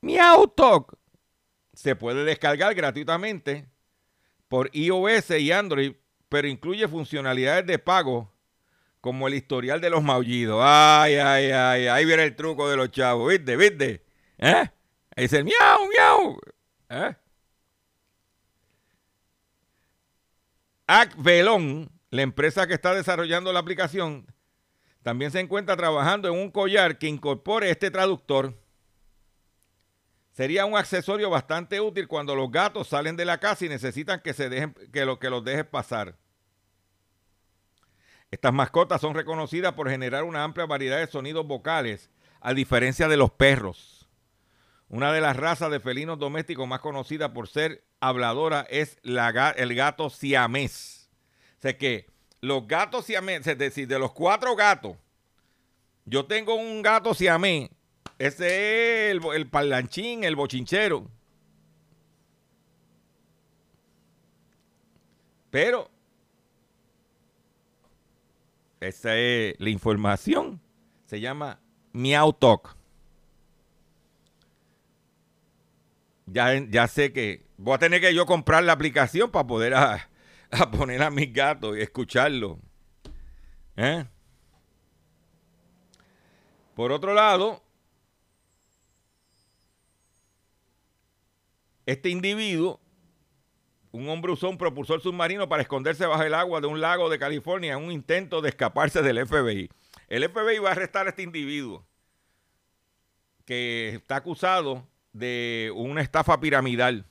MeowTalk 0.00 0.98
se 1.72 1.94
puede 1.94 2.24
descargar 2.24 2.74
gratuitamente 2.74 3.68
por 4.48 4.70
iOS 4.72 5.30
y 5.30 5.52
Android, 5.52 5.92
pero 6.28 6.48
incluye 6.48 6.86
funcionalidades 6.88 7.66
de 7.66 7.78
pago 7.78 8.32
como 9.00 9.28
el 9.28 9.34
historial 9.34 9.80
de 9.80 9.90
los 9.90 10.02
maullidos. 10.02 10.60
Ay, 10.64 11.14
ay, 11.16 11.50
ay, 11.50 11.86
ahí 11.86 12.04
viene 12.04 12.24
el 12.24 12.34
truco 12.34 12.68
de 12.68 12.76
los 12.76 12.90
chavos, 12.90 13.30
¿viste? 13.30 13.56
¿Viste? 13.56 14.04
¿Eh? 14.38 14.70
Ahí 15.16 15.24
dice 15.24 15.44
miau, 15.44 15.88
miau. 15.88 16.40
¿Eh? 16.90 17.14
Acvelon, 20.86 21.90
la 22.10 22.22
empresa 22.22 22.66
que 22.66 22.74
está 22.74 22.94
desarrollando 22.94 23.52
la 23.52 23.58
aplicación, 23.58 24.26
también 25.02 25.30
se 25.30 25.40
encuentra 25.40 25.76
trabajando 25.76 26.28
en 26.28 26.34
un 26.34 26.50
collar 26.50 26.98
que 26.98 27.06
incorpore 27.06 27.70
este 27.70 27.90
traductor. 27.90 28.54
Sería 30.36 30.66
un 30.66 30.76
accesorio 30.76 31.30
bastante 31.30 31.80
útil 31.80 32.08
cuando 32.08 32.34
los 32.34 32.50
gatos 32.50 32.88
salen 32.88 33.16
de 33.16 33.24
la 33.24 33.38
casa 33.38 33.64
y 33.64 33.70
necesitan 33.70 34.20
que, 34.20 34.34
se 34.34 34.50
dejen, 34.50 34.74
que, 34.92 35.06
lo, 35.06 35.18
que 35.18 35.30
los 35.30 35.42
dejes 35.42 35.64
pasar. 35.64 36.14
Estas 38.30 38.52
mascotas 38.52 39.00
son 39.00 39.14
reconocidas 39.14 39.72
por 39.72 39.88
generar 39.88 40.24
una 40.24 40.44
amplia 40.44 40.66
variedad 40.66 40.98
de 40.98 41.06
sonidos 41.06 41.46
vocales, 41.46 42.10
a 42.42 42.52
diferencia 42.52 43.08
de 43.08 43.16
los 43.16 43.30
perros. 43.30 44.10
Una 44.90 45.10
de 45.10 45.22
las 45.22 45.38
razas 45.38 45.70
de 45.70 45.80
felinos 45.80 46.18
domésticos 46.18 46.68
más 46.68 46.80
conocida 46.80 47.32
por 47.32 47.48
ser 47.48 47.86
habladora 48.00 48.66
es 48.68 48.98
la 49.00 49.54
el 49.56 49.74
gato 49.74 50.10
siamés. 50.10 51.08
O 51.56 51.62
sea 51.62 51.78
que 51.78 52.10
los 52.42 52.68
gatos 52.68 53.06
siamés, 53.06 53.46
es 53.46 53.56
decir, 53.56 53.88
de 53.88 53.98
los 53.98 54.12
cuatro 54.12 54.54
gatos, 54.54 54.98
yo 56.04 56.26
tengo 56.26 56.56
un 56.56 56.82
gato 56.82 57.14
siamés. 57.14 57.70
Ese 58.18 59.10
es 59.10 59.16
el, 59.16 59.20
el 59.34 59.48
parlanchín, 59.48 60.24
el 60.24 60.36
bochinchero. 60.36 61.10
Pero 65.50 65.90
esa 68.80 69.16
es 69.16 69.54
la 69.58 69.70
información. 69.70 70.60
Se 71.06 71.20
llama 71.20 71.60
Meow 71.92 72.32
Talk. 72.32 72.76
ya, 76.26 76.54
ya 76.68 76.88
sé 76.88 77.12
que 77.12 77.46
voy 77.56 77.74
a 77.74 77.78
tener 77.78 78.00
que 78.00 78.14
yo 78.14 78.26
comprar 78.26 78.64
la 78.64 78.72
aplicación 78.72 79.30
para 79.30 79.46
poder 79.46 79.74
a, 79.74 80.08
a 80.50 80.70
poner 80.70 81.02
a 81.02 81.10
mis 81.10 81.32
gatos 81.32 81.76
y 81.76 81.80
escucharlo. 81.80 82.58
¿Eh? 83.76 84.04
Por 86.74 86.92
otro 86.92 87.14
lado, 87.14 87.62
este 91.86 92.10
individuo, 92.10 92.80
un 93.92 94.08
hombre 94.08 94.32
usó 94.32 94.50
un 94.50 94.58
propulsor 94.58 95.00
submarino 95.00 95.48
para 95.48 95.62
esconderse 95.62 96.04
bajo 96.04 96.22
el 96.22 96.34
agua 96.34 96.60
de 96.60 96.66
un 96.66 96.80
lago 96.80 97.08
de 97.08 97.18
California 97.18 97.72
en 97.74 97.84
un 97.84 97.92
intento 97.92 98.42
de 98.42 98.50
escaparse 98.50 99.02
del 99.02 99.26
FBI. 99.26 99.70
El 100.08 100.28
FBI 100.28 100.58
va 100.58 100.70
a 100.70 100.72
arrestar 100.72 101.06
a 101.06 101.10
este 101.10 101.22
individuo 101.22 101.86
que 103.44 103.94
está 103.94 104.16
acusado 104.16 104.86
de 105.12 105.72
una 105.74 106.02
estafa 106.02 106.38
piramidal. 106.40 107.06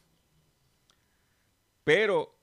Pero 1.84 2.36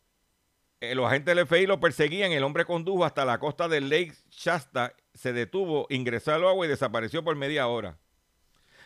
eh, 0.80 0.94
los 0.94 1.06
agentes 1.06 1.36
del 1.36 1.46
FBI 1.46 1.66
lo 1.66 1.78
perseguían, 1.78 2.32
el 2.32 2.42
hombre 2.42 2.64
condujo 2.64 3.04
hasta 3.04 3.24
la 3.24 3.38
costa 3.38 3.68
del 3.68 3.88
Lake 3.88 4.14
Shasta, 4.30 4.94
se 5.14 5.32
detuvo, 5.32 5.86
ingresó 5.90 6.32
al 6.32 6.46
agua 6.46 6.66
y 6.66 6.68
desapareció 6.68 7.22
por 7.22 7.36
media 7.36 7.68
hora. 7.68 7.98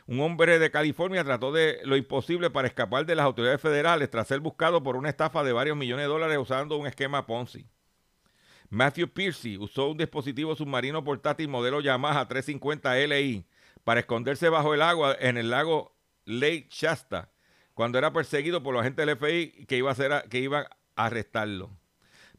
Un 0.08 0.20
hombre 0.20 0.60
de 0.60 0.70
California 0.70 1.24
trató 1.24 1.50
de 1.50 1.80
lo 1.84 1.96
imposible 1.96 2.48
para 2.50 2.68
escapar 2.68 3.06
de 3.06 3.16
las 3.16 3.24
autoridades 3.24 3.60
federales 3.60 4.08
tras 4.08 4.28
ser 4.28 4.38
buscado 4.38 4.82
por 4.82 4.96
una 4.96 5.08
estafa 5.08 5.42
de 5.42 5.52
varios 5.52 5.76
millones 5.76 6.04
de 6.04 6.08
dólares 6.08 6.38
usando 6.38 6.76
un 6.76 6.86
esquema 6.86 7.26
Ponzi. 7.26 7.66
Matthew 8.70 9.08
Piercy 9.08 9.58
usó 9.58 9.88
un 9.90 9.98
dispositivo 9.98 10.54
submarino 10.54 11.02
portátil 11.02 11.48
modelo 11.48 11.80
Yamaha 11.80 12.28
350 12.28 12.96
LI 12.98 13.46
para 13.82 14.00
esconderse 14.00 14.48
bajo 14.48 14.74
el 14.74 14.82
agua 14.82 15.16
en 15.18 15.38
el 15.38 15.50
lago 15.50 15.96
Lake 16.24 16.68
Shasta 16.70 17.32
cuando 17.74 17.98
era 17.98 18.12
perseguido 18.12 18.62
por 18.62 18.74
los 18.74 18.82
agentes 18.82 19.06
del 19.06 19.16
FBI 19.16 19.66
que 19.66 19.76
iba 19.76 19.90
a, 19.90 20.70
a 20.96 21.04
arrestarlo. 21.06 21.70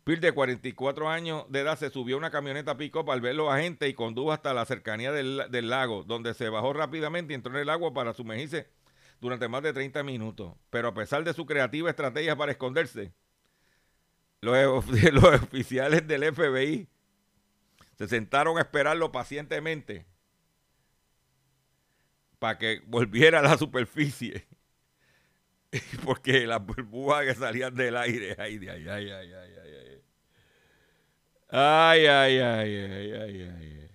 Pierce, 0.08 0.22
de 0.22 0.32
44 0.32 1.10
años 1.10 1.44
de 1.50 1.60
edad, 1.60 1.78
se 1.78 1.90
subió 1.90 2.16
a 2.16 2.20
una 2.20 2.32
camioneta 2.32 2.78
pick-up 2.78 3.12
al 3.12 3.20
ver 3.20 3.36
los 3.36 3.52
agentes 3.52 3.90
y 3.90 3.94
condujo 3.94 4.32
hasta 4.32 4.54
la 4.54 4.64
cercanía 4.64 5.12
del, 5.12 5.44
del, 5.50 5.70
lago, 5.70 6.04
donde 6.04 6.34
se 6.34 6.48
bajó 6.48 6.72
rápidamente 6.72 7.34
y 7.34 7.36
entró 7.36 7.54
en 7.54 7.60
el 7.60 7.70
agua 7.70 7.94
para 7.94 8.14
sumergirse 8.14 8.70
durante 9.20 9.50
más 9.50 9.64
de 9.64 9.74
30 9.74 10.04
minutos. 10.04 10.54
Pero 10.70 10.88
a 10.88 10.94
pesar 10.94 11.26
de 11.26 11.34
su 11.34 11.46
creativa 11.46 11.90
estrategia 11.90 12.38
para 12.38 12.54
esconderse, 12.54 13.12
los, 14.40 14.88
los 15.12 15.24
oficiales 15.26 16.08
del 16.08 16.34
FBI 16.34 16.88
se 17.98 18.08
sentaron 18.08 18.58
a 18.58 18.62
esperarlo 18.62 19.12
pacientemente 19.12 20.06
para 22.40 22.58
que 22.58 22.82
volviera 22.88 23.40
a 23.40 23.42
la 23.42 23.58
superficie. 23.58 24.48
Porque 26.06 26.48
las 26.48 26.66
burbujas 26.66 27.26
que 27.26 27.36
salían 27.36 27.76
del 27.76 27.98
aire, 27.98 28.36
ay, 28.38 28.60
ay, 28.68 28.88
ay, 28.88 28.88
ay, 28.88 29.10
ay, 29.12 29.34
ay. 29.34 30.02
Ay, 31.50 32.06
ay, 32.06 32.40
ay, 32.40 32.76
ay, 32.76 33.12
ay, 33.14 33.42
ay. 33.42 33.90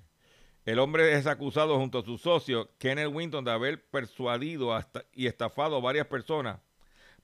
El 0.64 0.78
hombre 0.78 1.12
es 1.14 1.26
acusado 1.26 1.76
junto 1.76 1.98
a 1.98 2.04
su 2.04 2.18
socio, 2.18 2.70
Kenneth 2.78 3.10
Winton, 3.12 3.44
de 3.44 3.50
haber 3.50 3.84
persuadido 3.84 4.72
hasta 4.74 5.04
y 5.12 5.26
estafado 5.26 5.76
a 5.76 5.80
varias 5.80 6.06
personas 6.06 6.60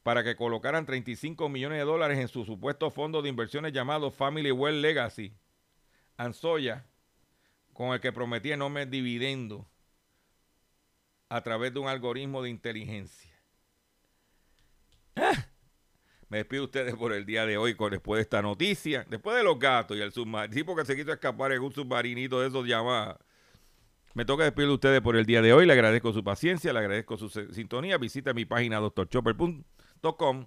para 0.03 0.25
que 0.25 0.35
colocaran 0.35 0.87
35 0.87 1.49
millones 1.49 1.79
de 1.79 1.85
dólares 1.85 2.19
en 2.19 2.29
su 2.29 2.45
supuesto 2.45 2.91
fondo 2.91 3.23
de 3.23 3.29
inversiones 3.29 3.73
llamado 3.73 4.11
Family 4.11 4.51
Well 4.51 4.83
Legacy, 4.83 5.33
Ansoya, 6.17 6.85
con 7.73 7.93
el 7.93 8.01
que 8.01 8.13
prometía 8.13 8.55
enormes 8.55 8.91
dividendos 8.91 9.65
a 11.29 11.41
través 11.43 11.73
de 11.73 11.79
un 11.79 11.89
algoritmo 11.89 12.43
de 12.43 12.51
inteligencia. 12.51 13.28
Me 16.29 16.39
despido 16.39 16.63
de 16.63 16.67
ustedes 16.67 16.95
por 16.95 17.13
el 17.13 17.25
día 17.25 17.47
de 17.47 17.57
hoy 17.57 17.75
después 17.91 18.19
de 18.19 18.23
esta 18.23 18.43
noticia. 18.43 19.07
Después 19.09 19.37
de 19.37 19.43
los 19.43 19.59
gatos 19.59 19.97
y 19.97 20.01
el 20.01 20.13
submarino. 20.13 20.55
Sí, 20.55 20.63
porque 20.63 20.85
se 20.85 20.95
quiso 20.95 21.13
escapar 21.13 21.53
en 21.53 21.63
un 21.63 21.73
submarinito 21.73 22.41
de 22.41 22.49
esos 22.49 22.67
llamados. 22.67 23.17
Me 24.15 24.25
toca 24.25 24.45
despedir 24.45 24.69
de 24.69 24.75
ustedes 24.75 25.01
por 25.01 25.17
el 25.17 25.25
día 25.25 25.41
de 25.41 25.53
hoy. 25.55 25.65
Le 25.65 25.73
agradezco 25.73 26.13
su 26.13 26.23
paciencia, 26.23 26.73
le 26.73 26.81
agradezco 26.81 27.17
su 27.17 27.31
sintonía. 27.31 27.97
Visita 27.97 28.35
mi 28.35 28.45
página 28.45 28.79
doctorchopper.com. 28.79 30.47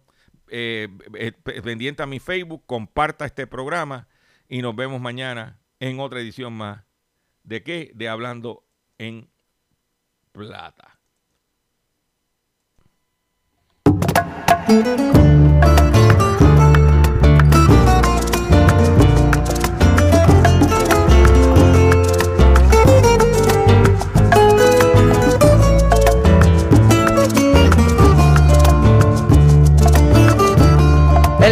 Eh, 0.54 0.90
eh, 1.16 1.32
pendiente 1.64 2.04
a 2.04 2.06
mi 2.06 2.20
Facebook, 2.20 2.64
comparta 2.66 3.26
este 3.26 3.48
programa 3.48 4.10
y 4.50 4.62
nos 4.62 4.76
vemos 4.76 5.00
mañana 5.00 5.62
en 5.80 6.00
otra 6.00 6.20
edición 6.20 6.54
más. 6.54 6.84
¿De 7.44 7.64
qué? 7.64 7.92
De 7.96 8.10
Hablando 8.10 8.66
en 8.98 9.30
Plata. 10.34 11.01
Él 14.68 14.78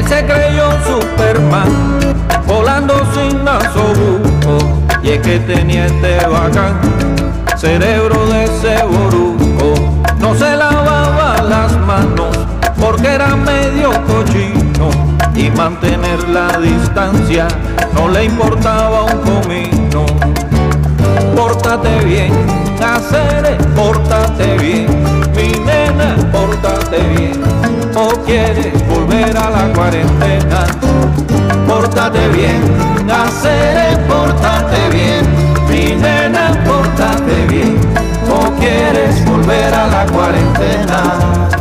se 0.08 0.26
creyó 0.26 0.70
Superman, 0.86 1.68
volando 2.48 2.94
sin 3.14 3.44
nasobuco, 3.44 4.84
y 5.02 5.10
es 5.10 5.20
que 5.22 5.40
tenía 5.40 5.88
este 5.88 6.26
bacán, 6.28 6.80
cerebro 7.58 8.28
de 8.28 8.44
ese 8.46 8.84
porque 13.00 13.16
era 13.16 13.36
medio 13.36 13.92
cochino 14.08 14.90
y 15.34 15.50
mantener 15.52 16.28
la 16.30 16.58
distancia 16.60 17.48
no 17.94 18.10
le 18.10 18.26
importaba 18.26 19.04
un 19.04 19.20
comino. 19.20 20.06
Pórtate 21.34 22.04
bien, 22.04 22.34
hacer, 22.84 23.58
pórtate 23.74 24.58
bien, 24.58 24.88
mi 25.34 25.52
nena, 25.60 26.16
pórtate 26.32 27.00
bien, 27.16 27.42
o 27.96 28.10
quieres 28.26 28.74
volver 28.88 29.38
a 29.38 29.50
la 29.50 29.74
cuarentena. 29.74 30.66
Pórtate 31.68 32.28
bien, 32.30 32.62
hacer, 33.10 33.98
pórtate 34.08 34.90
bien, 34.92 35.26
mi 35.70 35.96
nena, 35.96 36.52
pórtate 36.66 37.46
bien, 37.48 37.80
o 38.30 38.52
quieres 38.60 39.24
volver 39.26 39.74
a 39.74 39.88
la 39.88 40.06
cuarentena. 40.06 41.59